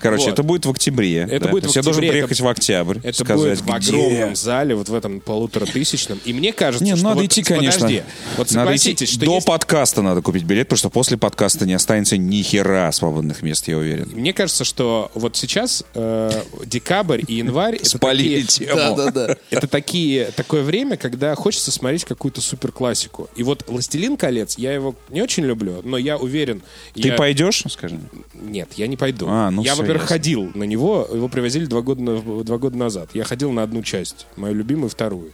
[0.00, 0.32] Короче, Вот.
[0.32, 1.22] это будет в октябре.
[1.30, 1.50] Это да?
[1.50, 3.64] будет То в есть я должен октябре, приехать это- в октябрь, Это сказать, будет в
[3.78, 3.90] где.
[3.96, 6.20] огромном зале, вот в этом полуторатысячном.
[6.24, 7.80] И мне кажется, Не, что надо вот- идти, конечно.
[7.82, 8.02] Подожди.
[8.36, 9.06] Вот надо идти.
[9.06, 12.90] что До есть- подкаста надо купить билет, потому что после подкаста не останется ни хера
[12.92, 14.08] свободных мест, я уверен.
[14.12, 16.30] Мне кажется, что вот сейчас э,
[16.66, 18.74] декабрь и январь Спалили тему.
[18.96, 19.36] Да-да-да.
[19.50, 23.28] Это такие, такое время, когда хочется смотреть какую-то суперклассику.
[23.36, 26.62] И вот «Властелин колец», я его не очень люблю, но я уверен...
[26.94, 27.98] Ты я- пойдешь, скажи?
[28.34, 29.26] Нет, я не пойду.
[29.28, 30.16] А, ну я, во-первых, ясно.
[30.16, 33.10] ходил на него, его привозили два года, два года назад.
[33.14, 35.32] Я ходил на одну часть, мою любимую вторую.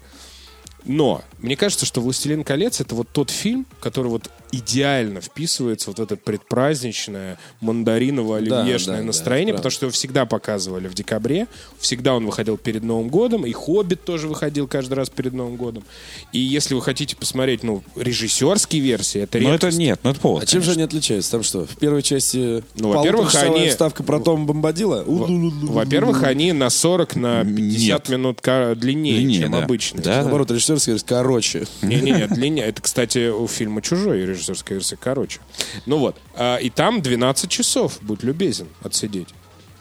[0.85, 6.01] Но мне кажется, что «Властелин колец»— это вот тот фильм, который вот идеально вписывается вот
[6.01, 11.47] в это предпраздничное мандариново-оливьешное да, да, настроение, это потому что его всегда показывали в декабре,
[11.79, 15.85] всегда он выходил перед Новым годом, и «Хоббит» тоже выходил каждый раз перед Новым годом.
[16.33, 19.79] И если вы хотите посмотреть, ну, режиссерские версии, это Ну это редкость.
[19.79, 20.43] нет, ну это повод.
[20.43, 21.31] А чем же они отличаются?
[21.31, 25.05] Там что, в первой части Ну, во-первых, они- вставка про Тома Бомбадила?
[25.07, 28.19] Во-первых, они на 40, на 50 Нет.
[28.19, 29.63] минут длиннее, Длиннее, чем да.
[29.65, 30.03] обычные.
[30.03, 30.23] Да, да.
[30.23, 31.67] Наоборот, режиссерская версия короче.
[31.83, 32.67] Не-не-не, длиннее.
[32.67, 35.41] Это, кстати, у фильма «Чужой» режиссерская версия короче.
[35.87, 36.17] Ну вот.
[36.35, 39.29] а, И там 12 часов, будь любезен, отсидеть.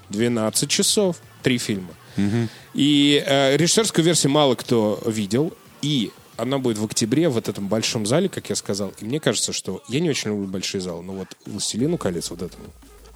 [0.10, 1.18] 12 часов.
[1.44, 1.90] Три фильма.
[2.74, 5.54] И э, режиссерскую версию мало кто видел.
[5.82, 8.94] И она будет в октябре в вот этом большом зале, как я сказал.
[9.00, 9.82] И мне кажется, что...
[9.88, 12.66] Я не очень люблю большие залы, но вот «Властелину колец» вот этому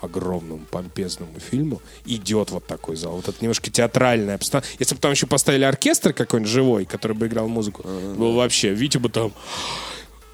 [0.03, 3.13] огромному, помпезному фильму идет вот такой зал.
[3.13, 4.69] Вот это немножко театральная обстановка.
[4.79, 8.97] Если бы там еще поставили оркестр какой-нибудь живой, который бы играл музыку, было вообще, Витя
[8.97, 9.33] бы там...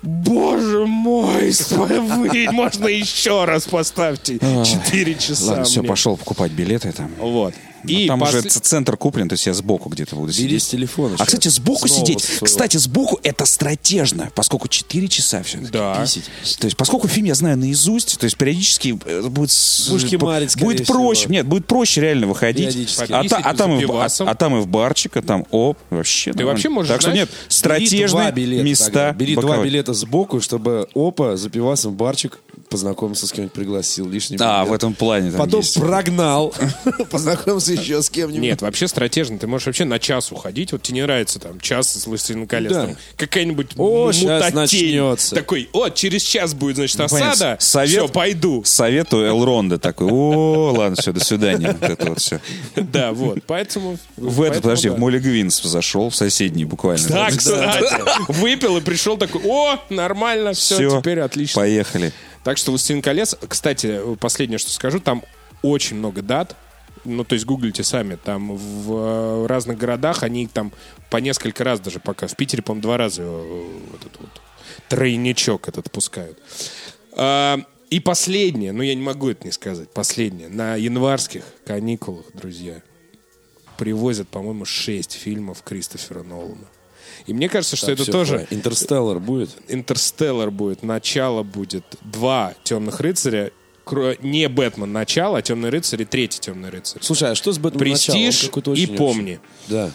[0.02, 5.46] Боже мой, вы, можно еще раз поставьте 4 часа.
[5.48, 5.90] Ладно, все, мне».
[5.90, 7.12] пошел покупать билеты там.
[7.20, 7.54] Вот.
[7.86, 10.64] И там уже после- ц- центр куплен, то есть я сбоку где-то буду Бери сидеть.
[10.64, 11.28] с телефона А, сейчас.
[11.28, 12.46] кстати, сбоку Снова сидеть, своего.
[12.46, 15.72] кстати, сбоку это стратежно, поскольку 4 часа все-таки.
[15.72, 15.96] Да.
[15.96, 19.50] То есть, поскольку фильм я знаю наизусть, то есть периодически э, будет...
[20.10, 21.34] кемарить, скорее Будет проще, всего.
[21.34, 22.96] нет, будет проще реально выходить.
[23.10, 25.76] А, та- а там и в, а, а там и в барчик, а там, о,
[25.90, 26.52] вообще Ты нормально.
[26.54, 28.86] вообще можешь, Так что знаешь, нет, стратежные Бери места.
[28.86, 29.12] тогда.
[29.14, 34.38] Бери два билета сбоку, чтобы опа за пивасом в барчик познакомился с кем-нибудь, пригласил лишний
[34.42, 34.70] А, билет.
[34.70, 35.80] в этом плане там Потом есть.
[35.80, 36.54] прогнал,
[37.10, 38.42] познакомился еще с кем-нибудь.
[38.42, 39.38] Нет, вообще стратежно.
[39.40, 40.72] Ты можешь вообще на час уходить.
[40.72, 42.72] Вот тебе не нравится там час с «Властелином колец».
[42.72, 42.86] Да.
[42.88, 44.56] там Какая-нибудь О, щас мутатень.
[44.56, 45.36] начнется.
[45.36, 47.30] Такой, о, через час будет, значит, Понятно.
[47.32, 47.58] осада.
[47.60, 48.64] Совет- Все, пойду.
[48.66, 51.76] Советую Элронда такой, о, ладно, все, до свидания.
[51.80, 52.40] Вот это вот все.
[52.76, 53.40] Да, вот.
[53.48, 53.98] Поэтому...
[54.18, 57.08] В этот, подожди, в Молли Гвинс зашел, в соседний буквально.
[57.08, 57.84] Так, кстати.
[58.32, 61.62] Выпил и пришел такой, о, нормально, все, Все, теперь отлично.
[61.62, 62.12] Поехали.
[62.50, 65.24] Так что «Властелин колец», кстати, последнее, что скажу, там
[65.62, 66.56] очень много дат.
[67.06, 68.16] Ну, то есть гуглите сами.
[68.16, 70.74] Там в э, разных городах они там
[71.12, 72.26] по несколько раз даже пока.
[72.26, 74.42] В Питере, по-моему, два раза э, этот вот
[74.88, 76.40] тройничок этот пускают.
[77.12, 77.60] А,
[77.92, 80.50] И последнее, ну я не могу это не сказать, последнее.
[80.50, 82.82] На январских каникулах, друзья,
[83.78, 86.66] привозят, по-моему, шесть фильмов Кристофера Нолана.
[87.28, 88.48] И мне кажется, что это Всё, тоже...
[88.50, 89.50] Интерстеллар будет?
[89.68, 93.52] Интерстеллар будет, начало будет, два темных рыцаря,
[94.22, 97.02] не Бэтмен начало, а темный рыцарь и третий темный рыцарь.
[97.02, 99.40] Слушай, а что с Бэтменом Престиж и помни.
[99.68, 99.92] очень-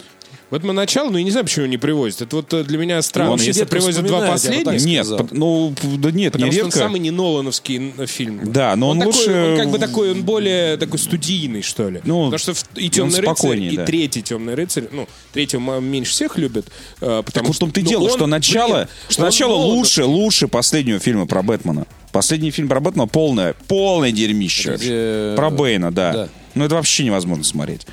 [0.55, 0.59] Да.
[0.59, 2.22] Бэтмен начало, ну я не знаю, почему не привозят.
[2.22, 3.32] Это вот э, для меня странно.
[3.32, 4.86] Он Если привозят два так последних, сказал.
[4.88, 5.28] Нет, сказал.
[5.32, 6.76] ну, да нет, потому не что редко.
[6.78, 8.40] он самый не Нолановский н- фильм.
[8.52, 12.00] Да, но он такой, лучше- он как бы такой, он более такой студийный, что ли.
[12.05, 13.84] Ну, потому что и он темный рыцарь, спокойнее, и да.
[13.84, 16.66] третий темный рыцарь, ну, третьего м- меньше всех любят.
[17.00, 19.26] э, Так потому вот в том-то и ну, дело, он, что начало, блин, что он
[19.26, 21.86] начало лучше, лучше последнего фильма про Бэтмена.
[22.12, 24.76] Последний фильм про Бэтмена полное, полное дерьмище.
[24.76, 26.12] Где- Про Бэйна, да.
[26.12, 26.28] Да.
[26.55, 27.86] Ну, это вообще невозможно смотреть.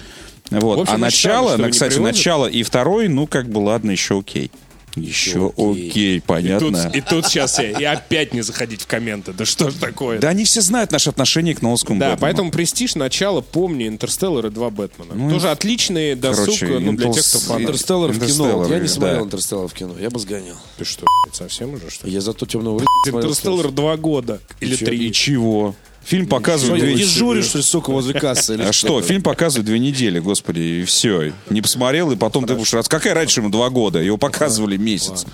[0.51, 0.77] Вот.
[0.77, 2.15] В общем, а начало, не кстати, привозят.
[2.15, 4.51] начало и второй, ну, как бы, ладно, еще окей.
[4.97, 6.91] Еще окей, Тут- понятно.
[6.93, 9.31] и тут сейчас я, и опять не заходить в комменты.
[9.31, 10.19] Да что ж такое?
[10.19, 12.19] Да они все знают наше отношение к Ноланскому Да, Бэтмену.
[12.21, 15.29] поэтому престиж, начало, помни, Интерстеллар и два Бэтмена.
[15.29, 17.61] Тоже отличные досуг короче, ну, для тех, кто фанат.
[17.61, 18.65] Интерстеллар в кино.
[18.67, 18.87] Я не да.
[18.89, 19.95] смотрел Интерстеллар в кино.
[19.97, 20.57] Я бы сгонял.
[20.77, 22.13] Ты что, блядь, совсем уже, что ли?
[22.13, 22.83] Я зато темного.
[23.07, 25.07] Интерстеллар два года или три.
[25.07, 25.73] И чего?
[26.03, 26.95] Фильм я две...
[26.95, 28.57] дежурю, что ли, сука, возле кассы?
[28.59, 31.31] А что, фильм показывает две недели, господи, и все.
[31.49, 32.87] Не посмотрел, и потом ты будешь раз.
[32.87, 33.99] Какая раньше ему два года?
[33.99, 35.25] Его показывали месяц.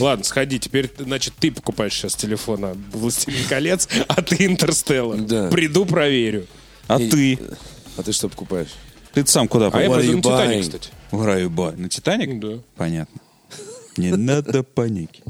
[0.00, 5.18] Ладно, сходи, теперь, значит, ты покупаешь сейчас телефона «Властелин колец», а ты «Интерстеллар».
[5.18, 5.48] Да.
[5.48, 6.46] Приду, проверю.
[6.86, 7.38] А ты?
[7.96, 8.68] А ты что покупаешь?
[9.14, 9.94] Ты сам куда А я поехал?
[9.94, 10.90] What are пойду на «Титаник», кстати.
[11.10, 11.50] В раю.
[11.50, 12.40] На Титаник?
[12.40, 12.58] Да.
[12.76, 13.20] Понятно.
[13.96, 15.22] Не надо паники.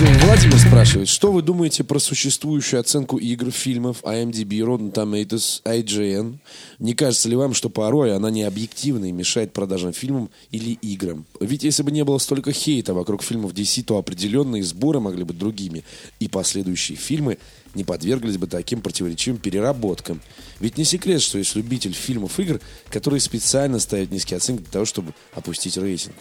[0.00, 6.38] Владимир спрашивает, что вы думаете про существующую оценку игр, фильмов IMDb, Rotten Tomatoes, IGN?
[6.78, 11.26] Не кажется ли вам, что порой она не объективна и мешает продажам фильмам или играм?
[11.38, 15.36] Ведь если бы не было столько хейта вокруг фильмов DC, то определенные сборы могли быть
[15.36, 15.84] другими,
[16.18, 17.36] и последующие фильмы
[17.74, 20.22] не подверглись бы таким противоречивым переработкам.
[20.60, 22.58] Ведь не секрет, что есть любитель фильмов игр,
[22.90, 26.14] которые специально ставят низкие оценки для того, чтобы опустить рейтинг.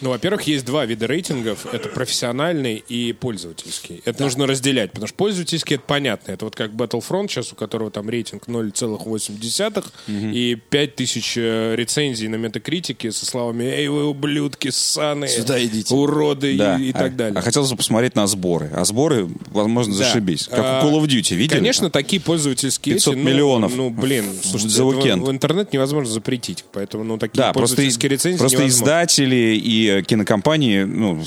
[0.00, 1.66] Ну, во-первых, есть два вида рейтингов.
[1.72, 4.02] Это профессиональный и пользовательский.
[4.04, 6.32] Это нужно разделять, потому что пользовательский это понятно.
[6.32, 9.84] Это вот как Battlefront сейчас, у которого там рейтинг 0,8
[10.32, 15.94] и 5000 э, рецензий на метакритике со словами «Эй, вы ублюдки, ссаные, Сюда идите».
[15.94, 16.76] уроды» и- Да.
[16.78, 17.38] и, а, так далее.
[17.38, 18.70] А хотелось бы посмотреть на сборы.
[18.74, 20.04] А сборы, возможно, Да.
[20.04, 20.48] зашибись.
[20.48, 21.56] Как А, у Call of Duty, видели?
[21.58, 24.96] Конечно, такие пользовательские 500 эти, ну, миллионов Ну, блин, слушайте, за в-.
[24.96, 28.84] В, интернет невозможно запретить, поэтому, ну, такие Да, просто, пользовательские рецензии просто невозможно.
[28.84, 31.22] издатели и э, кинокомпании, ну,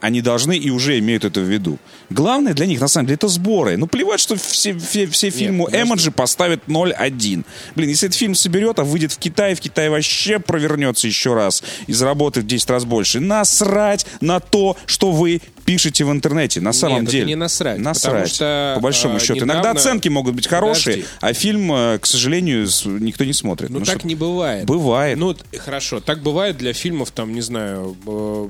[0.00, 1.78] они, должны и уже имеют это в виду.
[2.10, 3.76] Главное для них, на самом деле, это сборы.
[3.76, 5.86] Ну, плевать, что все, все, все фильмы подожди.
[5.86, 7.44] Эмоджи поставят 0,1.
[7.74, 11.62] Блин, если этот фильм соберет, а выйдет в Китай, в Китае вообще провернется еще раз
[11.86, 13.20] и заработает в 10 раз больше.
[13.20, 16.60] Насрать на то, что вы пишете в интернете.
[16.60, 17.26] На самом Нет, деле.
[17.26, 18.32] не насрать, Насрать.
[18.34, 19.40] что, по большому а, счету.
[19.40, 21.16] Иногда недавно- оценки могут быть хорошие, Подожди.
[21.20, 22.66] а фильм, э, к сожалению,
[23.00, 23.70] никто не смотрит.
[23.70, 24.66] Ну, Ну, так что- не бывает.
[24.66, 25.18] Бывает.
[25.18, 28.48] Ну, хорошо, так бывает для фильмов, там, не знаю, э,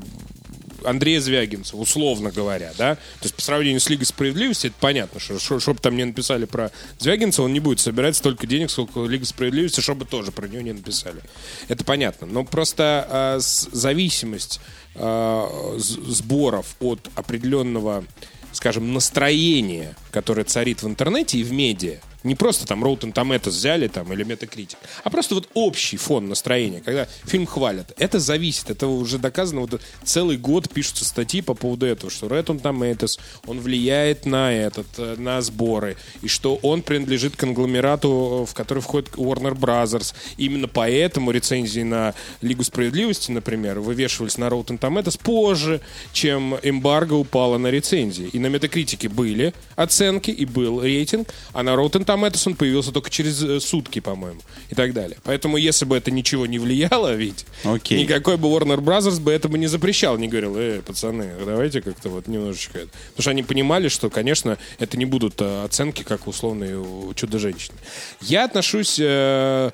[0.85, 2.95] Андрея Звягинцева, условно говоря, да?
[2.95, 6.71] То есть по сравнению с Лигой Справедливости, это понятно, что чтобы там не написали про
[6.99, 10.73] Звягинцева, он не будет собирать столько денег, сколько Лига Справедливости, чтобы тоже про него не
[10.73, 11.21] написали.
[11.69, 12.27] Это понятно.
[12.27, 14.61] Но просто э, зависимость
[14.95, 18.05] э, сборов от определенного,
[18.53, 23.87] скажем, настроения, которое царит в интернете и в медиа, не просто там Rotten Tomatoes взяли
[23.87, 27.93] там или Metacritic, а просто вот общий фон настроения, когда фильм хвалят.
[27.99, 29.61] Это зависит, это уже доказано.
[29.61, 34.87] Вот целый год пишутся статьи по поводу этого, что Rotten Tomatoes, он влияет на этот,
[34.97, 40.15] э, на сборы, и что он принадлежит конгломерату, в который входит Warner Brothers.
[40.39, 45.81] Именно поэтому рецензии на Лигу Справедливости, например, вывешивались на Rotten Tomatoes позже,
[46.13, 48.31] чем эмбарго упала на рецензии.
[48.33, 52.14] И на Метакритике были оценки, и был рейтинг, а на Rotten Tomatoes
[52.47, 54.41] он появился только через э, сутки, по-моему,
[54.71, 55.19] и так далее.
[55.25, 58.03] Поэтому, если бы это ничего не влияло, ведь Окей.
[58.03, 62.29] никакой бы Warner Brothers бы этого не запрещал, не говорил, э, пацаны, давайте как-то вот
[62.29, 62.79] немножечко...
[62.79, 62.91] это».
[63.11, 67.77] Потому что они понимали, что, конечно, это не будут э, оценки, как условные у Чудо-женщины.
[68.21, 68.99] Я отношусь...
[69.01, 69.71] э,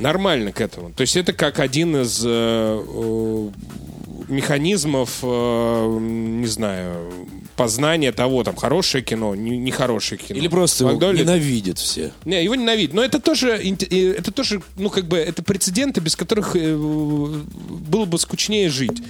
[0.00, 0.92] нормально к этому.
[0.92, 3.50] То есть это как один из э, э,
[4.28, 7.12] механизмов, э, не знаю,
[7.64, 10.38] познания того, там, хорошее кино, не- нехорошее кино.
[10.38, 12.12] Или просто его Макдональд- ненавидят все.
[12.24, 12.94] не, его ненавидят.
[12.94, 16.74] Но это тоже, инте- э, это тоже, ну, как бы, это прецеденты, без которых э,
[16.76, 19.02] было бы скучнее жить.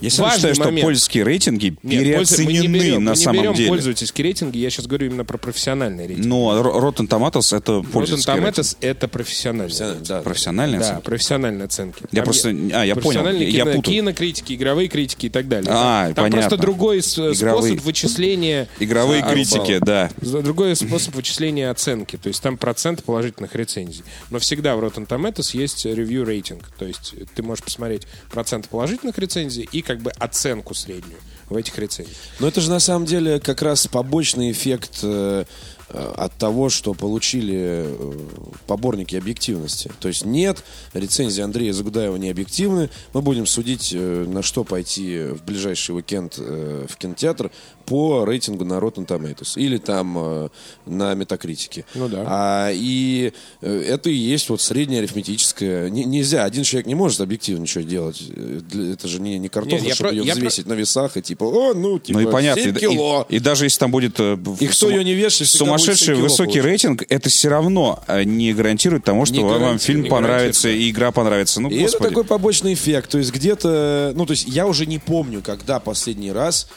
[0.00, 0.82] Я считаю, что момент.
[0.84, 3.68] польские рейтинги Нет, пользу- мы не переоценены берем- на мы не самом берем деле.
[3.68, 6.26] пользовательские рейтинги, я сейчас говорю именно про профессиональные рейтинги.
[6.26, 8.56] Но Rotten Tomatoes это Rotten пользовательский рейтинг.
[8.58, 9.94] Tomatoes это профессиональные.
[10.06, 10.20] Да.
[10.22, 11.04] Профессиональные Да, оценки?
[11.04, 12.02] профессиональные оценки.
[12.12, 13.82] Я Там просто- а, я понял, я кино- путаю.
[13.82, 15.70] кинокритики, игровые критики и так далее.
[15.72, 16.36] А, там понятно.
[16.42, 17.34] просто другой Игровые.
[17.74, 18.68] способ вычисления...
[18.80, 20.10] Игровые а, критики, да.
[20.20, 22.16] Другой способ вычисления оценки.
[22.16, 24.02] То есть там процент положительных рецензий.
[24.30, 26.62] Но всегда в Rotten Tomatoes есть review рейтинг.
[26.78, 31.18] То есть ты можешь посмотреть процент положительных рецензий и как бы оценку среднюю
[31.48, 32.14] в этих рецензиях.
[32.40, 35.44] Но это же на самом деле как раз побочный эффект э,
[35.88, 38.18] э, от того, что получили э,
[38.66, 39.90] поборники объективности.
[39.98, 40.62] То есть нет,
[40.92, 42.90] рецензии Андрея Загудаева не объективны.
[43.14, 47.50] Мы будем судить, на что пойти в ближайший уикенд в кинотеатр
[47.88, 50.48] по рейтингу на Rotten Tomatoes или там э,
[50.86, 51.84] на Метакритике.
[51.94, 52.24] Ну да.
[52.26, 53.32] А, и
[53.62, 55.88] э, это и есть вот среднее арифметическое.
[55.88, 58.22] Не- нельзя, один человек не может объективно ничего делать.
[58.28, 58.60] Э,
[58.92, 61.22] Это же не, не картофель, Нет, чтобы про- ее я про- взвесить на весах и
[61.22, 62.62] типа, о, ну, типа, Ну и понятно.
[62.62, 63.26] 7 и- кило.
[63.28, 66.06] И, и даже если там будет э, И кто сума- ее не вешает, будет сумасшедший
[66.06, 66.68] 7 кило высокий получится.
[66.88, 71.10] рейтинг, это все равно не гарантирует тому, что Не вам фильм не понравится и игра
[71.10, 71.60] понравится.
[71.60, 72.02] Ну, И господи.
[72.02, 73.10] это такой побочный эффект.
[73.10, 76.68] То есть где-то, ну, то есть я уже не помню, когда последний раз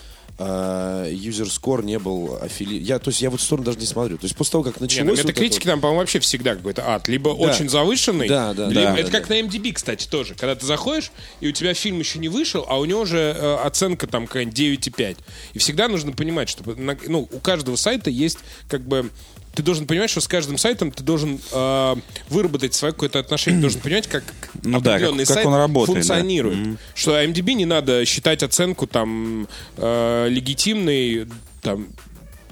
[0.44, 2.76] user score не был аффили...
[2.76, 4.18] Я, то есть я в эту сторону даже не смотрю.
[4.18, 5.06] То есть после того, как Не, началось...
[5.06, 7.08] на вот это метакритике там, по-моему, вообще всегда какой-то ад.
[7.08, 9.36] Либо очень завышенный, Да, да, либо да, это да, как да.
[9.36, 10.36] на MDB, кстати, тоже.
[10.36, 13.56] Когда ты заходишь, и у тебя фильм еще не вышел, а у него уже э,
[13.64, 15.18] оценка там какая-нибудь 9,5.
[15.54, 19.10] И всегда нужно понимать, что на- ну, у каждого сайта есть как бы
[19.54, 21.96] ты должен понимать, что с каждым сайтом ты должен э,
[22.30, 24.24] выработать свое какое-то отношение, ты должен понимать, как
[24.64, 26.80] Ну да, определенный как- как сайт он работает, функционирует.
[26.96, 29.48] Что MDB не надо считать оценку там
[29.78, 31.28] э, легитимной,
[31.62, 31.88] там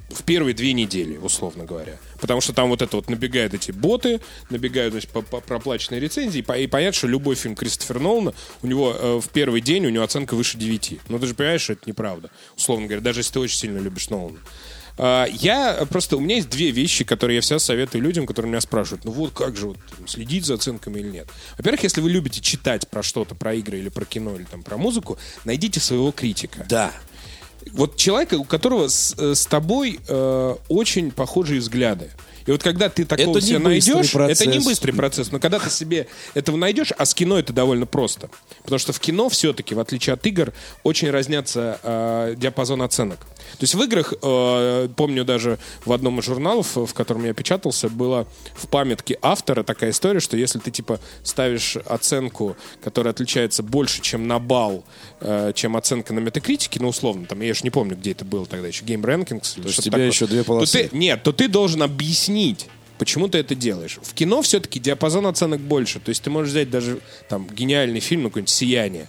[0.10, 1.98] в первые две недели, условно говоря.
[2.20, 4.20] Потому что там вот это вот набегают эти боты,
[4.50, 8.34] набегают значит, по- по- проплаченные рецензии, и по- и понятно, что любой фильм Кристофера Нолана,
[8.64, 11.00] у него э, в первый день у него оценка выше 9.
[11.10, 14.10] Но ты же понимаешь, что это неправда, условно говоря, даже если ты очень сильно любишь
[14.10, 14.40] Нолана.
[15.02, 18.62] А, Я просто, у меня есть две вещи, которые я всегда советую людям, которые меня
[18.62, 19.78] спрашивают, ну вот как же вот
[20.08, 21.28] следить за оценками или нет.
[21.58, 24.78] Во-первых, если вы любите читать про что-то, про игры или про кино, или там про
[24.78, 26.66] музыку, найдите своего критика.
[26.68, 26.92] Да.
[27.72, 32.10] Вот человека, у которого с, э, с тобой э, очень похожие взгляды.
[32.46, 34.42] И вот когда ты такого Это себе найдешь, процесс.
[34.42, 37.86] это не быстрый процесс, но когда ты себе этого найдешь, а с кино это довольно
[37.86, 38.32] просто.
[38.64, 40.52] Потому что в кино все-таки, в отличие от игр,
[40.84, 43.20] очень разнятся э, диапазон оценок.
[43.58, 47.90] То есть в играх, э, помню даже в одном из журналов, в котором я печатался,
[47.90, 54.02] было в памятке автора такая история, что если ты типа ставишь оценку, которая отличается больше,
[54.02, 54.84] чем на балл,
[55.22, 58.46] э, чем оценка на метакритике, ну условно, там я же не помню, где это было
[58.46, 59.58] тогда еще, Game Rankings.
[59.60, 60.90] или есть у тебя такое, еще две то полосы.
[60.90, 63.98] ты- нет, то ты должен объяснить, почему ты это делаешь.
[64.02, 66.00] В кино все-таки диапазон оценок больше.
[66.00, 69.08] То есть ты можешь взять даже там гениальный фильм, ну, какое-нибудь «Сияние».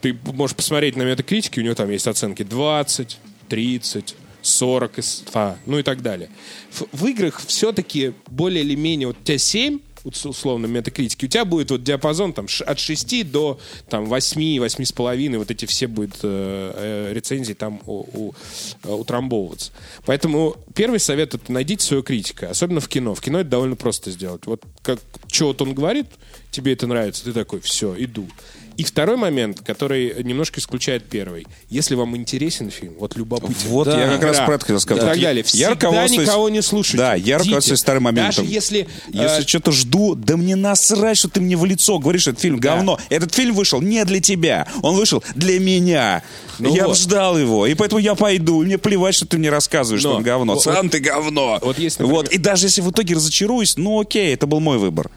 [0.00, 3.18] Ты можешь посмотреть на метакритике, у него там есть оценки 20,
[3.48, 6.28] 30, 40, из 100, ну и так далее.
[6.70, 11.24] В, в играх все-таки более или менее, вот у тебя 7, вот с- условно, метакритики,
[11.24, 15.86] у тебя будет вот диапазон там, от 6 до там, 8, 8,5, вот эти все
[15.86, 18.34] будут э, э, рецензии там у- у-
[18.82, 19.72] э, утрамбовываться.
[20.04, 23.14] Поэтому первый совет— это найдите своего критика, особенно в кино.
[23.14, 24.44] В кино это довольно просто сделать.
[24.44, 25.00] Вот как
[25.32, 26.06] что вот он говорит,
[26.50, 28.28] тебе это нравится, ты такой, все, иду.
[28.76, 31.46] И второй момент, который немножко исключает первый.
[31.70, 33.54] Если вам интересен фильм, вот любопытен.
[33.68, 34.00] Вот Да.
[34.00, 35.02] я как раз игра про это хотел сказать.
[35.04, 35.38] И так далее.
[35.38, 36.98] я Всегда руководствуюсь- никого не слушайте.
[36.98, 38.44] Да, я руководствуюсь старым моментом.
[38.44, 38.88] Даже если...
[39.12, 42.58] Если э, что-то жду, да мне насрать, что ты мне в лицо говоришь, этот фильм
[42.58, 42.74] Да.
[42.76, 42.98] говно.
[43.10, 46.22] Этот фильм вышел не для тебя, он вышел для меня.
[46.58, 46.96] Ну я вот.
[46.96, 48.62] ждал его, и поэтому я пойду.
[48.64, 50.54] Мне плевать, что ты мне рассказываешь, Но что он говно.
[50.54, 51.58] вот- Сам ты говно.
[51.62, 54.78] вот есть, например- Вот, И даже если в итоге разочаруюсь, ну окей, это был мой
[54.78, 55.10] выбор.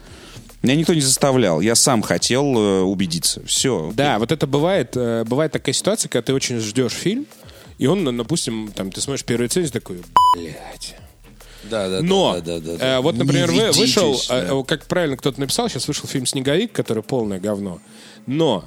[0.62, 1.60] Меня никто не заставлял.
[1.60, 3.40] Я сам хотел э, убедиться.
[3.46, 3.92] Все.
[3.94, 4.92] Да, вот это бывает.
[4.96, 7.26] э, Бывает такая ситуация, когда ты очень ждешь фильм,
[7.78, 10.02] и он, ну, допустим, там, ты смотришь первую рецензию, такой,
[10.36, 10.96] блядь.
[11.64, 14.62] Да, да, Но, да, да, да, э, вот, например, вы- вышел, ведитесь, э, да.
[14.64, 17.80] как правильно кто-то написал, сейчас вышел фильм «Снеговик», который полное говно.
[18.26, 18.64] Но,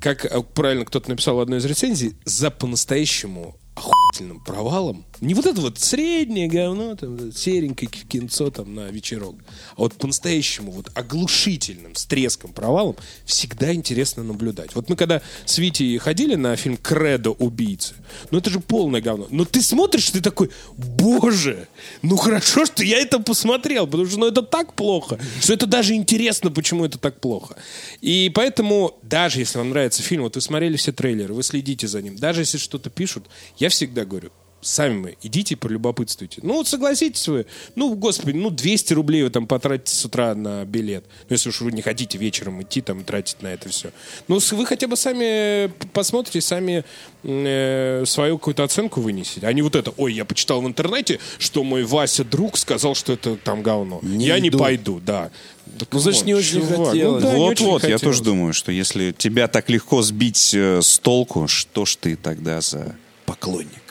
[0.00, 5.46] как э, правильно кто-то написал в одной из рецензий, за по-настоящему охуительным провалом, не вот
[5.46, 9.36] это вот среднее говно, там, серенькое ки- кинцо там на вечерок,
[9.76, 14.74] а вот по-настоящему вот оглушительным, с треском провалом всегда интересно наблюдать.
[14.74, 17.94] Вот мы когда с Витей ходили на фильм «Кредо убийцы»,
[18.30, 19.26] ну это же полное говно.
[19.30, 21.68] Но ты смотришь, ты такой, боже,
[22.02, 25.94] ну хорошо, что я это посмотрел, потому что ну, это так плохо, что это даже
[25.94, 27.56] интересно, почему это так плохо.
[28.00, 32.02] И поэтому, даже если вам нравится фильм, вот вы смотрели все трейлеры, вы следите за
[32.02, 33.26] ним, даже если что-то пишут,
[33.58, 34.30] я всегда говорю,
[34.66, 36.40] сами вы идите и полюбопытствуйте.
[36.42, 40.64] Ну, вот согласитесь вы, ну, господи, ну, 200 рублей вы там потратите с утра на
[40.64, 41.04] билет.
[41.28, 43.90] Ну, если уж вы не хотите вечером идти там и тратить на это все.
[44.28, 46.84] Ну, вы хотя бы сами посмотрите, сами
[47.22, 49.46] э, свою какую-то оценку вынесете.
[49.46, 53.12] А не вот это, ой, я почитал в интернете, что мой Вася друг сказал, что
[53.12, 54.00] это там говно.
[54.02, 54.58] Не я не иду.
[54.58, 55.30] пойду, да.
[55.78, 57.22] Так Ну, значит, вот, не очень чувак, хотелось.
[57.22, 58.02] ну да, не очень Вот-вот, я хотелось.
[58.02, 62.60] тоже думаю, что если тебя так легко сбить э, с толку, что ж ты тогда
[62.60, 62.96] за
[63.26, 63.85] поклонник?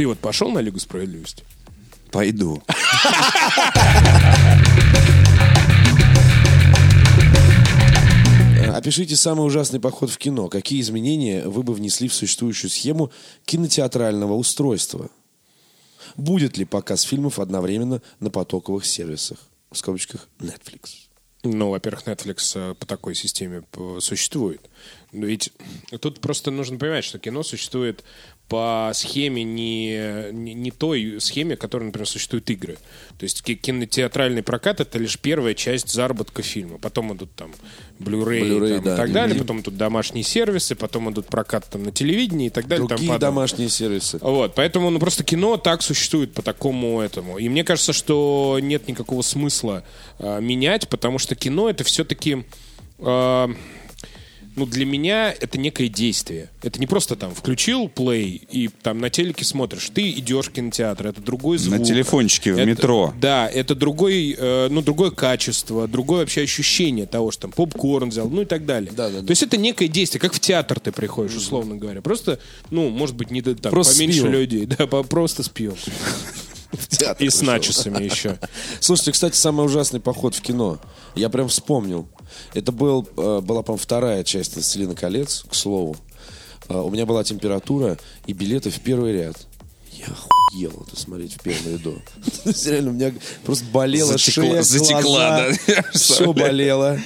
[0.00, 1.44] Ты вот пошел на Лигу Справедливости?
[2.10, 2.62] Пойду.
[8.60, 10.48] Э, Опишите самый ужасный поход в кино.
[10.48, 13.10] Какие изменения вы бы внесли в существующую схему
[13.44, 15.10] кинотеатрального устройства?
[16.16, 19.38] Будет ли показ фильмов одновременно на потоковых сервисах?
[19.70, 20.90] В скобочках Netflix.
[21.42, 24.60] Ну, во-первых, Netflix э, по такой системе п- существует.
[25.12, 25.52] Ведь
[26.00, 28.04] тут просто нужно понимать, что кино существует
[28.50, 32.78] по схеме не, не, не той схеме, которая, например, существуют игры.
[33.16, 36.78] То есть ки- кинотеатральный прокат— это лишь первая часть заработка фильма.
[36.78, 37.52] Потом идут там
[38.00, 39.38] Blu-ray, Blu-ray, там, да, и так далее.
[39.38, 42.88] Потом идут домашние сервисы, потом идут прокат там, на телевидении и так далее.
[42.88, 44.18] Другие там домашние сервисы.
[44.20, 47.38] вот, поэтому, ну, просто кино так существует по такому этому.
[47.38, 49.84] И мне кажется, что нет никакого смысла
[50.18, 52.44] э, менять, потому что кино это все-таки,
[52.98, 53.48] э,
[54.60, 56.50] ну, для меня это некое действие.
[56.62, 59.88] Это не просто там включил плей и там на телеке смотришь.
[59.94, 61.82] Ты идешь в кинотеатр, это другой звук.
[61.86, 63.14] телефончике в Это- метро.
[63.18, 68.28] Да, это другой, э, ну, другое качество, другое вообще ощущение того, что там попкорн взял,
[68.28, 68.92] ну и так далее.
[68.94, 69.26] Да, да, да.
[69.26, 72.02] То есть это некое действие, как в театр ты приходишь, условно говоря.
[72.02, 72.38] Просто,
[72.70, 74.32] ну, может быть, не там, Просто поменьше пивом.
[74.32, 75.78] людей, да, по- просто с пивом.
[76.72, 77.52] В театр И с пришел.
[77.52, 78.38] начесами еще.
[78.80, 80.78] Слушайте, кстати, самый ужасный поход в кино.
[81.14, 82.08] Я прям вспомнил.
[82.54, 85.96] Это был, э, была, по-моему, вторая часть «Властелина колец», к слову.
[86.68, 89.36] Э, У меня была температура и билеты в первый ряд.
[89.92, 90.06] Я
[90.60, 92.02] ел это смотреть в первом ряду.
[92.66, 93.12] Реально, у меня
[93.44, 95.84] просто болела шея, затекла, да.
[95.92, 96.98] все болело.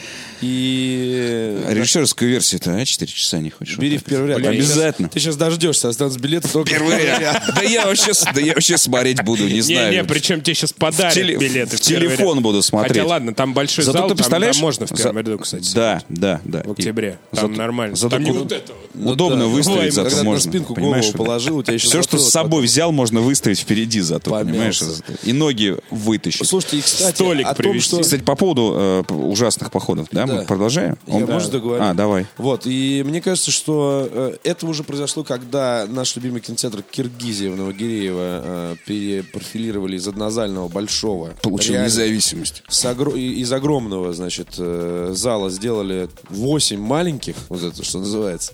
[0.45, 2.84] И Режиссерскую версию-то, а?
[2.84, 3.78] 4 часа не хочешь?
[3.78, 4.42] бери Вот в первый ряд.
[4.42, 4.53] так.
[4.53, 5.09] Обязательно.
[5.09, 7.42] Ты сейчас дождешься, останутся билеты только Первый ряд.
[7.55, 9.90] Да я вообще, да я вообще смотреть буду, не знаю.
[9.90, 11.76] Не-не, причем тебе сейчас подарят билеты.
[11.76, 12.99] в телефон буду смотреть.
[12.99, 15.74] Хотя ладно, там большой зал, там- можно в первом ряду, кстати.
[15.74, 16.62] Да, да, да.
[16.64, 17.18] В октябре.
[17.32, 17.97] Там нормально.
[17.97, 20.51] Там не вот это удобно выставить, зато можно.
[20.51, 24.30] спинку голову положил, у тебя еще Все, что с собой взял, можно выставить впереди зато,
[24.30, 24.80] понимаешь?
[25.22, 26.47] И ноги вытащить.
[26.47, 27.88] Слушайте, и, кстати, Столик о том, привезти.
[27.88, 28.01] что...
[28.01, 30.45] Кстати, по поводу э, ужасных походов, да, мы Да.
[30.47, 30.97] продолжаем?
[31.07, 31.82] Я, Он- может, договорю?
[31.82, 32.26] А, давай.
[32.39, 37.57] Вот, и мне кажется, что э, это уже произошло, когда наш любимый кинотеатр Киргизия в
[37.57, 41.35] Новогиреево э, перепрофилировали из однозального большого.
[41.72, 42.62] реально, независимость.
[42.68, 42.85] с
[43.16, 48.53] и- из огромного, значит, э, зала сделали 8 маленьких, вот это что называется.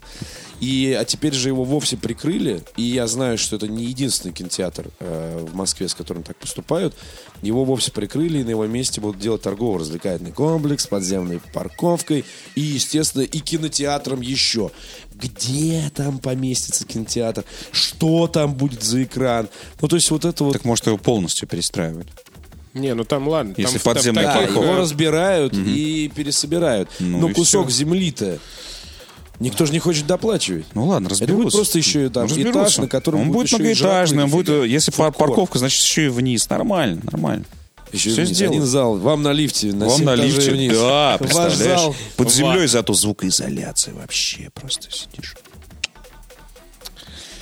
[0.61, 4.89] И, а теперь же его вовсе прикрыли, и я знаю, что это не единственный кинотеатр
[5.01, 6.95] э, в Москве, с которым так поступают.
[7.41, 12.61] Его вовсе прикрыли, и на его месте будут делать торгово-развлекательный комплекс с подземной парковкой и,
[12.61, 14.71] естественно, и кинотеатром еще.
[15.15, 17.45] Где там поместится кинотеатр?
[17.73, 19.49] Что там будет за экран?
[19.81, 20.53] Ну, то есть вот это вот...
[20.53, 22.09] Так может его полностью перестраивать.
[22.75, 23.55] Не, ну там ладно.
[23.57, 26.89] Если там подземная в Да, таких, его разбирают и пересобирают.
[27.01, 27.79] Ну Но и кусок всё.
[27.79, 28.39] земли-то
[29.41, 30.67] никто же не хочет доплачивать.
[30.75, 31.43] Ну ладно, Это разберутся.
[31.45, 32.81] будет просто еще там Ну, этаж, разберутся.
[32.83, 35.17] на котором Он будет и многоэтажный, он будет, э, если Фудкорт.
[35.17, 36.49] парковка, значит, еще и вниз.
[36.49, 37.45] Нормально, нормально.
[37.93, 38.37] Еще Всё вниз.
[38.37, 38.57] сделано.
[38.59, 38.97] Один зал.
[38.99, 39.73] Вам на лифте.
[39.73, 40.53] На Вам на лифте.
[40.53, 40.73] вниз.
[40.79, 41.81] Да, Ваш представляешь?
[41.81, 41.97] зал.
[42.17, 45.35] Под землей зато звукоизоляция вообще просто сидишь.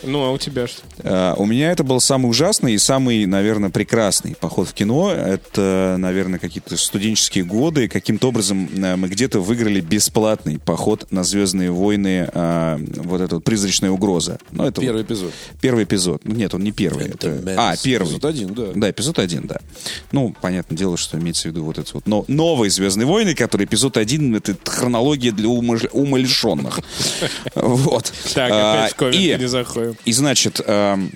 [0.03, 0.83] Ну, а у тебя что?
[1.03, 5.11] А, У меня это был самый ужасный и самый, наверное, прекрасный поход в кино.
[5.13, 7.89] Это, наверное, какие-то студенческие годы.
[7.89, 13.45] Каким-то образом э, мы где-то выиграли бесплатный поход на «Звездные войны», а, вот эта вот
[13.45, 14.39] «Призрачная угроза».
[14.51, 15.33] Ну, это Первый вот эпизод.
[15.61, 16.23] Первый эпизод.
[16.25, 17.07] Ну, Нет, он не первый.
[17.09, 17.41] Это-.
[17.57, 18.07] А, первый.
[18.09, 18.67] Эпизод один, да.
[18.75, 19.59] Да, эпизод один, да.
[20.13, 22.07] Ну, понятное дело, что имеется в виду вот это вот.
[22.07, 26.81] Но новые «Звездные войны», который эпизод один, это хронология для умалишенных.
[27.55, 28.13] Вот.
[28.35, 29.88] Так, А, опять в комменты и- не заходим.
[30.05, 31.13] И, значит, эм,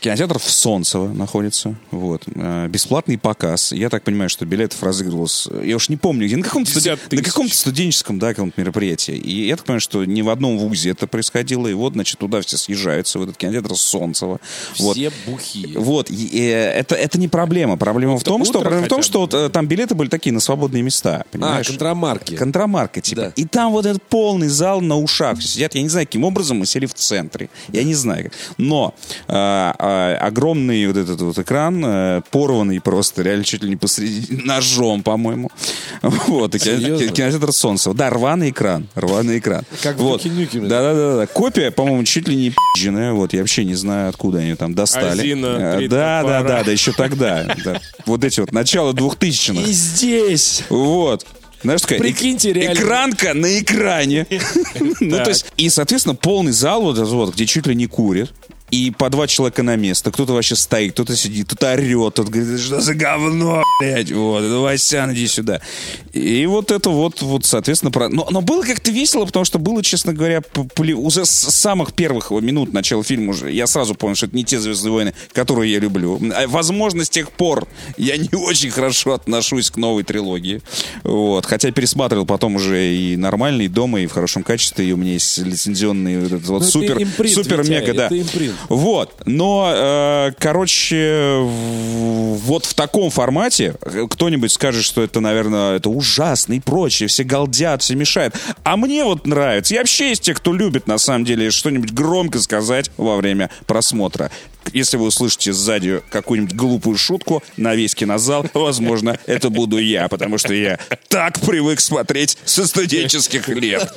[0.00, 1.74] кинотеатр в Солнцево находится.
[1.90, 2.22] Вот.
[2.34, 3.72] Э, Бесплатный показ.
[3.72, 5.48] Я так понимаю, что билетов разыгрывалось...
[5.62, 6.36] Я уж не помню, где.
[6.36, 9.14] На каком-то, студи- 50 на каком-то студенческом, да, каком-то мероприятии.
[9.14, 11.66] И я так понимаю, что ни в одном вузе это происходило.
[11.66, 14.40] И вот, значит, туда все съезжаются, в этот кинотеатр Солнцево.
[14.78, 14.96] Вот.
[14.96, 15.78] Все бухие.
[15.78, 17.76] Вот, и, э, это, это не проблема.
[17.76, 20.40] Проблема в том, что, проблема в том, что вот, э, там билеты были такие на
[20.40, 21.24] свободные места.
[21.24, 21.66] А, Понимаешь?
[21.66, 22.36] контрамарки.
[22.36, 23.20] Контрамарка, типа.
[23.22, 23.32] Да.
[23.36, 25.74] И там вот этот полный зал на ушах сидят.
[25.74, 27.48] Я не знаю, каким образом мы сели в центре.
[27.72, 28.30] Я не знаю.
[28.58, 28.94] Но
[29.28, 34.36] а, а, огромный вот этот вот экран, э, порванный просто, реально чуть ли не посреди
[34.44, 35.50] ножом, по-моему.
[36.02, 37.08] Вот, и кино- Серьезно?
[37.08, 37.94] кинотеатр Солнцева.
[37.94, 38.88] Да, рваный экран.
[38.94, 39.64] Рваный экран.
[39.82, 40.22] Как вот.
[40.24, 41.26] Да-да-да.
[41.26, 43.12] Копия, по-моему, чуть ли не пизженная.
[43.12, 45.20] Вот, я вообще не знаю, откуда они там достали.
[45.20, 45.46] Азина,
[45.80, 47.54] Э, Да, еще тогда.
[47.64, 47.80] Да.
[48.06, 49.66] Вот эти вот, начало двухтысячных.
[49.66, 50.64] И здесь.
[50.68, 51.26] Вот.
[51.62, 52.78] Знаешь, такая Прикиньте, эк- реально.
[52.78, 54.26] экранка на экране.
[55.00, 58.32] Ну, то есть, и, соответственно, полный зал, вот, этот вот, где чуть ли не курит.
[58.70, 60.10] И по два человека на место.
[60.10, 65.12] Кто-то вообще стоит, кто-то сидит, кто-то орет, кто-то говорит, что за говно, блядь, вот, Васян,
[65.14, 65.60] иди сюда.
[66.12, 68.08] И вот это вот, вот соответственно, про...
[68.08, 72.32] но, но было как-то весело, потому что было, честно говоря, пли- уже с самых первых
[72.32, 75.78] минут начала фильма уже, я сразу понял, что это не те «Звездные войны», которые я
[75.78, 76.20] люблю.
[76.34, 80.60] А, Возможно, с тех пор я не очень хорошо отношусь к новой трилогии.
[81.04, 81.46] Вот.
[81.46, 85.12] Хотя пересматривал потом уже и нормально, и дома, и в хорошем качестве, и у меня
[85.12, 88.06] есть лицензионный вот этот вот Ну, это супер, импринт, супер Витя, мега, да.
[88.06, 88.55] это импринт.
[88.68, 89.14] Вот.
[89.24, 96.54] Но, э, короче, вот в таком формате э, кто-нибудь скажет, что это, наверное, это ужасно
[96.54, 98.34] и прочее, все галдят, все мешают.
[98.64, 99.74] А мне вот нравится.
[99.74, 104.30] Я вообще из тех, кто любит, на самом деле, что-нибудь громко сказать во время просмотра.
[104.72, 110.38] Если вы услышите сзади какую-нибудь глупую шутку на весь кинозал, возможно, это буду я, потому
[110.38, 113.90] что я так привык смотреть со студенческих лет.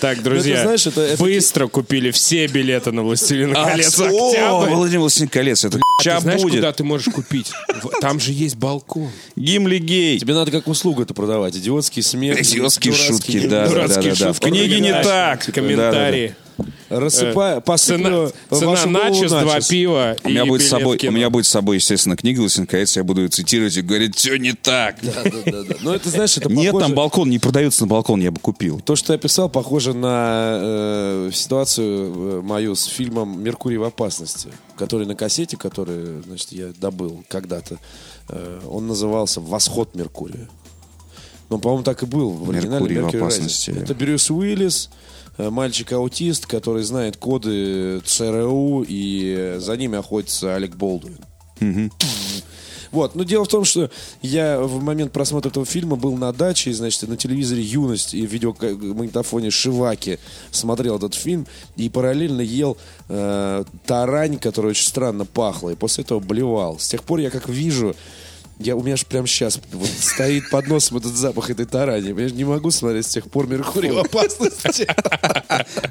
[0.00, 4.04] Так, друзья, Ну, это, знаешь, это- это- быстро купили все билеты на «Властелин колец» А,
[4.04, 4.74] о, октябрь.
[4.74, 6.54] Владимир Властелин колец, это А ща ты знаешь, будет.
[6.56, 7.50] куда ты можешь купить?
[8.00, 9.10] Там же есть балкон.
[9.36, 10.18] Гимли гей.
[10.18, 11.56] Тебе надо как услугу это продавать.
[11.56, 12.40] Идиотский смех.
[12.40, 14.32] Идиотские дурацкие шутки, да, да, да, Дурацкие да, да.
[14.32, 14.48] В шутки.
[14.48, 15.44] книге не так.
[15.52, 16.34] Комментарии.
[16.88, 21.10] Цена, посыплю цена голову начос, два пива У меня, и будет с собой, в у
[21.10, 24.36] меня будет с собой, естественно, книга Властелин колец, я буду ее цитировать и говорить, все
[24.36, 24.96] не так.
[25.02, 25.74] Да, да, да, да.
[25.82, 28.80] Но это, знаешь, это Нет, там балкон, не продается на балкон, я бы купил.
[28.80, 34.48] То, что ты описал, похоже на э, ситуацию э, мою с фильмом «Меркурий в опасности»,
[34.76, 37.78] который на кассете, который, значит, я добыл когда-то,
[38.28, 40.48] э, он назывался «Восход Меркурия».
[41.48, 43.70] Ну, по-моему, так и был в оригинале Меркурий в «Меркьюри опасности».
[43.70, 43.90] Райзинг».
[43.90, 45.10] Это Брюс Уиллис, э,
[45.48, 51.18] мальчик-аутист, который знает коды ЦРУ, и э, за ними охотится Алек Болдуин.
[52.90, 53.88] Вот, но дело в том, что
[54.20, 58.26] я в момент просмотра этого фильма был на даче, и, значит, на телевизоре «Юность» и
[58.26, 60.18] в видеомагнитофоне «Шиваки»
[60.50, 62.76] смотрел этот фильм, и параллельно ел
[63.08, 66.80] э, тарань, которая очень странно пахла, и после этого блевал.
[66.80, 67.94] С тех пор я как вижу...
[68.60, 72.08] Я, у меня же прямо сейчас вот стоит под носом этот запах этой тарани.
[72.08, 74.86] Я не могу смотреть с тех пор «Меркурий в опасности».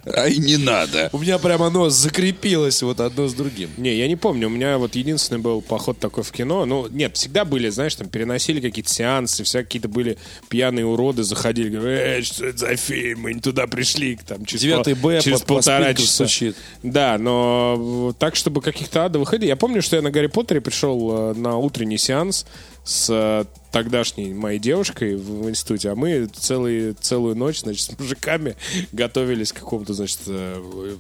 [0.05, 1.10] А и не надо.
[1.12, 3.70] У меня прямо оно закрепилось вот одно с другим.
[3.78, 4.47] Не, я не помню.
[4.47, 6.66] У меня вот единственный был поход такой в кино.
[6.66, 10.18] Ну, нет, всегда были, знаешь, там переносили какие-то сеансы, всякие какие-то были
[10.49, 13.22] пьяные уроды, заходили, говорят, «Эй, что это за фильм?
[13.22, 14.18] Мы не туда пришли.
[14.28, 16.26] Там, через, Девятый Б через полтора часа.
[16.26, 16.55] стучит.
[16.84, 19.47] Да, но так, чтобы каких-то адовых идей.
[19.47, 22.45] Я помню, что я на Гарри Поттере пришел э, на утренний сеанс
[22.90, 28.00] с э, тогдашней моей девушкой в, в институте, а мы целый, целую ночь, значит, с
[28.00, 28.56] мужиками
[28.92, 30.96] готовились к какому-то, значит, э,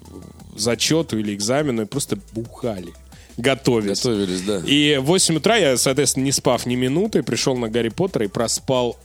[0.55, 2.93] зачету или экзамену и просто бухали.
[3.37, 3.97] Готовились.
[3.97, 4.61] Готовились, да.
[4.67, 8.27] И в 8 утра я, соответственно, не спав ни минуты, пришел на Гарри Поттера и
[8.27, 8.95] проспал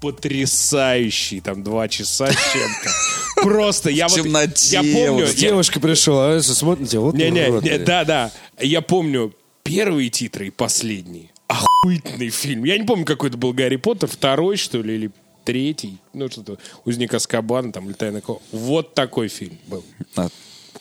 [0.00, 3.42] потрясающий, там, два часа с чем-то.
[3.42, 4.24] Просто я вот...
[4.24, 5.26] Я помню...
[5.34, 7.84] Девушка пришла, а смотрит на тебя, вот не-не, урод, не, блин.
[7.84, 8.30] да, да.
[8.60, 11.29] Я помню первые титры и последние.
[11.50, 12.64] Охуительный фильм.
[12.64, 15.10] Я не помню, какой это был Гарри Поттер, второй, что ли, или
[15.44, 15.98] третий.
[16.12, 19.84] Ну, что-то Узник Аскабана, там, или Тайна Ко- Вот такой фильм был.
[20.16, 20.28] А,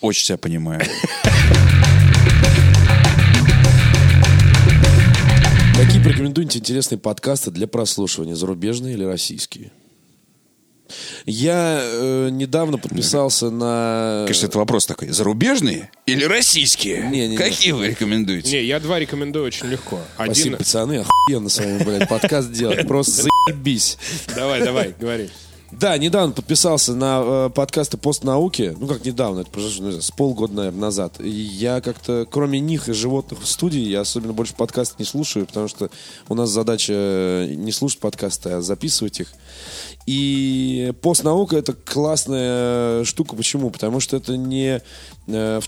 [0.02, 0.82] Очень тебя понимаю.
[5.78, 9.72] Какие порекомендуете интересные подкасты для прослушивания, зарубежные или российские?
[11.26, 14.24] Я э, недавно подписался на...
[14.26, 15.10] Конечно, это вопрос такой.
[15.10, 17.04] Зарубежные или российские?
[17.04, 17.38] Не-не-не.
[17.38, 18.52] Какие вы рекомендуете?
[18.52, 20.00] Не, я два рекомендую очень легко.
[20.16, 20.58] Спасибо, Один...
[20.58, 22.88] пацаны, охуенно с вами, блядь, подкаст делать.
[22.88, 23.98] Просто заебись.
[24.36, 25.30] Давай, давай, говори.
[25.72, 28.76] Да, недавно подписался на э, подкасты постнауки.
[28.80, 31.20] Ну, как недавно, это произошло, знаю, с полгода, наверное, назад.
[31.20, 35.46] И я как-то, кроме них и животных в студии, я особенно больше подкастов не слушаю,
[35.46, 35.90] потому что
[36.28, 39.34] у нас задача э, не слушать подкасты, а записывать их.
[40.08, 43.36] И постнаука это классная штука.
[43.36, 43.70] Почему?
[43.70, 44.82] Потому что это не
[45.28, 45.60] э,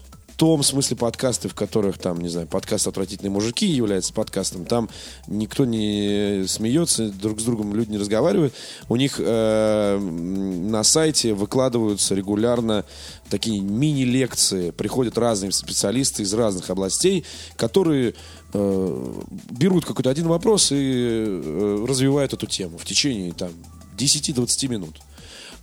[0.42, 4.66] том смысле подкасты, в которых там, не знаю, подкаст «Отвратительные мужики» является подкастом.
[4.66, 4.90] Там
[5.28, 8.52] никто не смеется, друг с другом люди не разговаривают.
[8.90, 12.86] У них э, на сайте выкладываются регулярно
[13.30, 14.72] такие мини-лекции.
[14.72, 17.24] Приходят разные специалисты из разных областей,
[17.56, 18.16] которые
[18.52, 19.14] э,
[19.52, 23.52] берут какой-то один вопрос и э, развивают эту тему в течение там
[23.96, 25.02] 10-20 минут.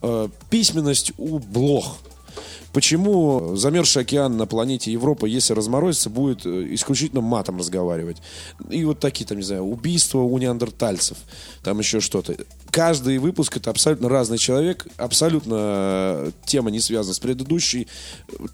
[0.02, 1.98] Э, письменность у блох.
[2.72, 8.18] Почему замерзший океан на планете Европа, если разморозится, будет э, исключительно матом разговаривать?
[8.70, 11.16] И вот такие, там, не знаю, убийства у неандертальцев,
[11.62, 12.36] там еще что-то.
[12.70, 17.88] Каждый выпуск это абсолютно разный человек, абсолютно э, тема не связана с предыдущей.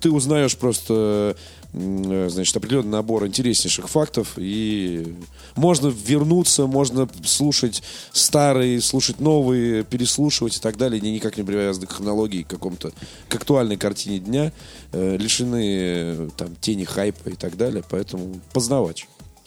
[0.01, 1.37] Ты узнаешь просто
[1.75, 5.14] значит, определенный набор интереснейших фактов, и
[5.57, 11.87] можно вернуться, можно слушать старые, слушать новые, переслушивать и так далее, не никак не привязаны
[11.87, 12.93] к хронологии, к какому-то,
[13.29, 14.53] к актуальной картине дня,
[14.93, 19.07] э, лишены э, там тени хайпа и так далее, поэтому познавач.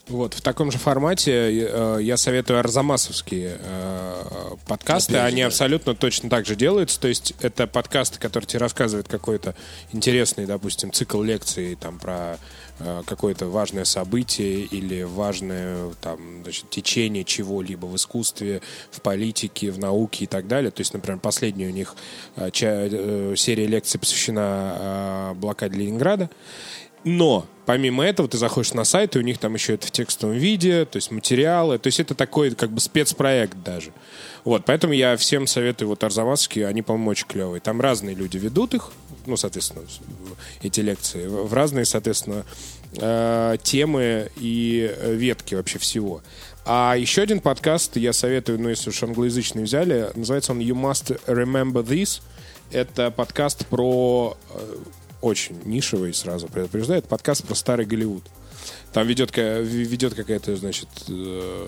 [0.10, 4.24] Вот, в таком же формате э, я советую арзамасовские э,
[4.66, 5.18] подкасты.
[5.18, 5.48] Опять Они да.
[5.48, 7.00] абсолютно точно так же делаются.
[7.00, 9.54] То есть это подкасты, которые тебе рассказывают какой-то
[9.92, 12.38] интересный, допустим, цикл лекций там, про
[12.80, 19.80] э, какое-то важное событие или важное там, значит, течение чего-либо в искусстве, в политике, в
[19.80, 20.72] науке и так далее.
[20.72, 21.96] То есть, например, последняя у них
[22.38, 26.30] э, ча- э, серия лекций посвящена э, блокаде Ленинграда.
[27.04, 30.36] Но помимо этого ты заходишь на сайт, и у них там еще это в текстовом
[30.36, 33.92] виде, то есть материалы, то есть это такой как бы спецпроект даже.
[34.46, 37.60] Вот, поэтому я всем советую вот Арзамасские, они, по-моему, очень клевые.
[37.60, 38.92] Там разные люди ведут их,
[39.26, 39.84] ну, соответственно,
[40.62, 42.46] эти лекции, в в разные, соответственно,
[42.96, 46.22] э, темы и э, ветки вообще всего.
[46.66, 51.20] А еще один подкаст я советую, ну, если уж англоязычный взяли, называется он You Must
[51.26, 52.22] Remember This.
[52.72, 54.76] Это подкаст про э,
[55.22, 58.24] очень нишевый, сразу предупреждаю, это подкаст про старый Голливуд.
[58.94, 61.68] Там ведет, ведет какая-то, значит, э,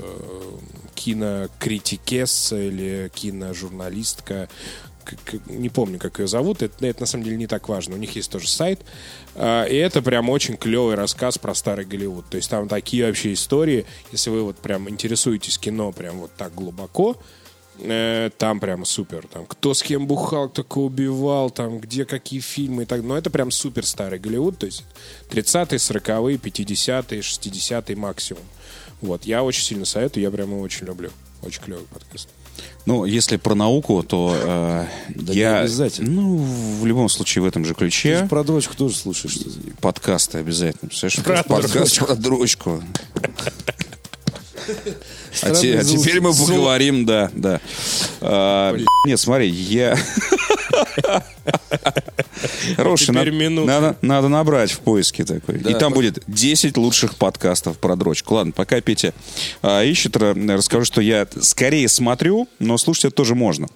[0.95, 4.49] кинокритикесса или киножурналистка.
[5.47, 6.61] Не помню, как ее зовут.
[6.61, 7.95] Это, это на самом деле не так важно.
[7.95, 8.81] У них есть тоже сайт.
[9.35, 12.25] А, И это прям очень клевый рассказ про старый Голливуд.
[12.29, 13.85] То есть там такие вообще истории.
[14.11, 17.17] Если вы вот прям интересуетесь кино прям вот так глубоко,
[17.81, 19.27] Э, там прям супер.
[19.31, 23.03] Там, кто с кем бухал, кто кого убивал, там, где какие фильмы и так.
[23.03, 24.57] Но это прям супер старый Голливуд.
[24.57, 24.83] То есть
[25.31, 28.43] 30-е, 40-е, 50-е, 60-е максимум.
[29.01, 29.25] Вот.
[29.25, 31.09] Я очень сильно советую, я прям его очень люблю.
[31.41, 32.27] Очень клевый подкаст.
[32.85, 35.59] Ну, если про науку, то э, Да не я...
[35.61, 36.09] обязательно.
[36.11, 36.37] Ну,
[36.81, 38.17] в любом случае в этом же Ты ключе.
[38.19, 39.37] же про дрочку тоже слушаешь.
[39.79, 40.89] Подкасты обязательно.
[40.89, 42.83] Представляешь, Про подкаст про дрочку.
[45.41, 47.61] А, те- а теперь мы поговорим, да, да.
[48.21, 49.97] А, нет, смотри, я...
[52.75, 53.31] Хороший, надо,
[53.65, 55.57] надо, надо набрать в поиске такой.
[55.59, 58.35] И там будет 10 лучших подкастов про дрочку.
[58.35, 59.13] Ладно, пока Петя
[59.61, 63.67] а, ищет, ра- расскажу, что я скорее смотрю, но слушать это тоже можно.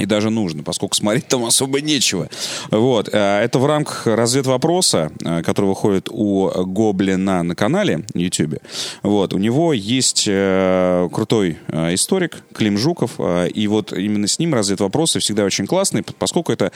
[0.00, 2.28] И даже нужно, поскольку смотреть там особо нечего.
[2.70, 3.10] Вот.
[3.12, 8.56] э, Это в рамках разведвопроса, э, который выходит у Гоблина на канале YouTube.
[9.02, 9.34] Вот.
[9.34, 13.20] У него есть э, крутой историк Клим Жуков.
[13.54, 16.72] И вот именно с ним разведвопросы всегда очень классные, поскольку это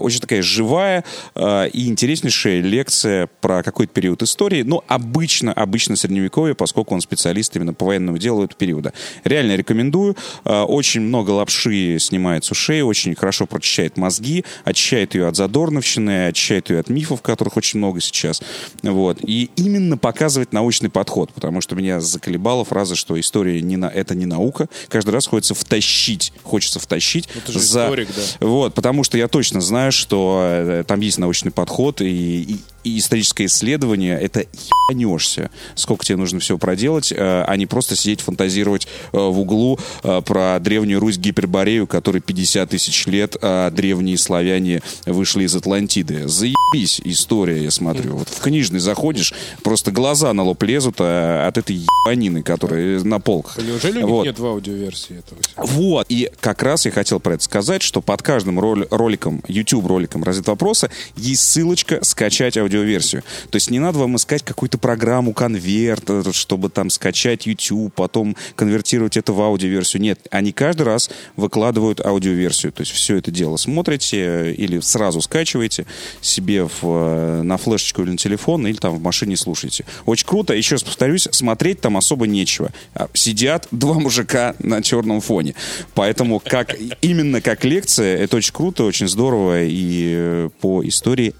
[0.00, 1.04] очень такая живая
[1.36, 4.62] и интереснейшая лекция про какой-то период истории.
[4.62, 8.92] Но обычно, обычно средневековье, поскольку он специалист именно по военному делу этого периода.
[9.24, 10.16] Реально рекомендую.
[10.44, 16.70] Очень много лапши снимает с ушей, очень хорошо прочищает мозги, очищает ее от задорновщины, очищает
[16.70, 18.40] ее от мифов, которых очень много сейчас.
[18.82, 19.18] Вот.
[19.22, 24.14] И именно показывает научный подход, потому что меня заколебала фраза, что история не на, это
[24.14, 24.68] не наука.
[24.88, 27.28] Каждый раз хочется втащить, хочется втащить.
[27.34, 28.46] Ну, ты же историк, да.
[28.46, 32.98] Вот, потому что я точно знаю, что э, там есть научный подход и, и- и
[32.98, 34.18] историческое исследование.
[34.20, 34.46] Это
[34.90, 35.50] ебанешься.
[35.74, 40.20] Сколько тебе нужно всего проделать, э, а не просто сидеть фантазировать э, в углу э,
[40.24, 46.28] про древнюю Русь Гиперборею, которой 50 тысяч лет, а древние славяне вышли из Атлантиды.
[46.28, 48.16] Заебись история, я смотрю.
[48.16, 49.32] Вот в книжный заходишь,
[49.62, 53.58] просто глаза на лоб лезут а, от этой ебанины, которая на полках.
[53.58, 54.24] Неужели у них Вот.
[54.26, 55.40] нет в аудиоверсии этого?
[55.56, 56.06] Вот.
[56.10, 60.90] И как раз я хотел про это сказать, что под каждым роликом, YouTube-роликом «Развед вопроса»
[61.16, 62.73] есть ссылочка «Скачать аудиоверсию».
[63.50, 68.36] То есть не надо вам искать какую-то программу конверт, э, чтобы там скачать YouTube, потом
[68.56, 70.02] конвертировать это в аудиоверсию.
[70.02, 72.72] Нет, они каждый раз выкладывают аудиоверсию.
[72.72, 75.86] То есть все это дело смотрите э, или сразу скачиваете
[76.20, 79.84] себе в, э, на флешечку или на телефон, или там в машине слушаете.
[80.06, 80.54] Очень круто.
[80.54, 82.70] Еще раз повторюсь, смотреть там особо нечего.
[82.94, 85.54] А, Сидят два мужика на черном фоне.
[85.94, 91.34] Поэтому как, именно как лекция, это очень круто, очень здорово и по истории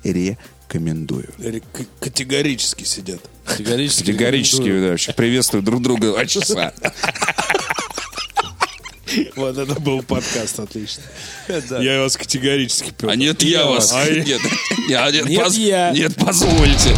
[0.74, 1.28] рекомендую.
[1.38, 3.20] Или к- Категорически сидят.
[3.44, 4.00] Категорически.
[4.06, 6.72] Категорически, да, вообще приветствую друг друга два часа.
[9.36, 11.02] Вот это был подкаст, отлично.
[11.80, 13.92] Я вас категорически А нет, я вас.
[13.92, 14.40] А я- Нет,
[14.88, 15.90] нет, Нет, поз- я.
[15.90, 16.96] Нет, позвольте.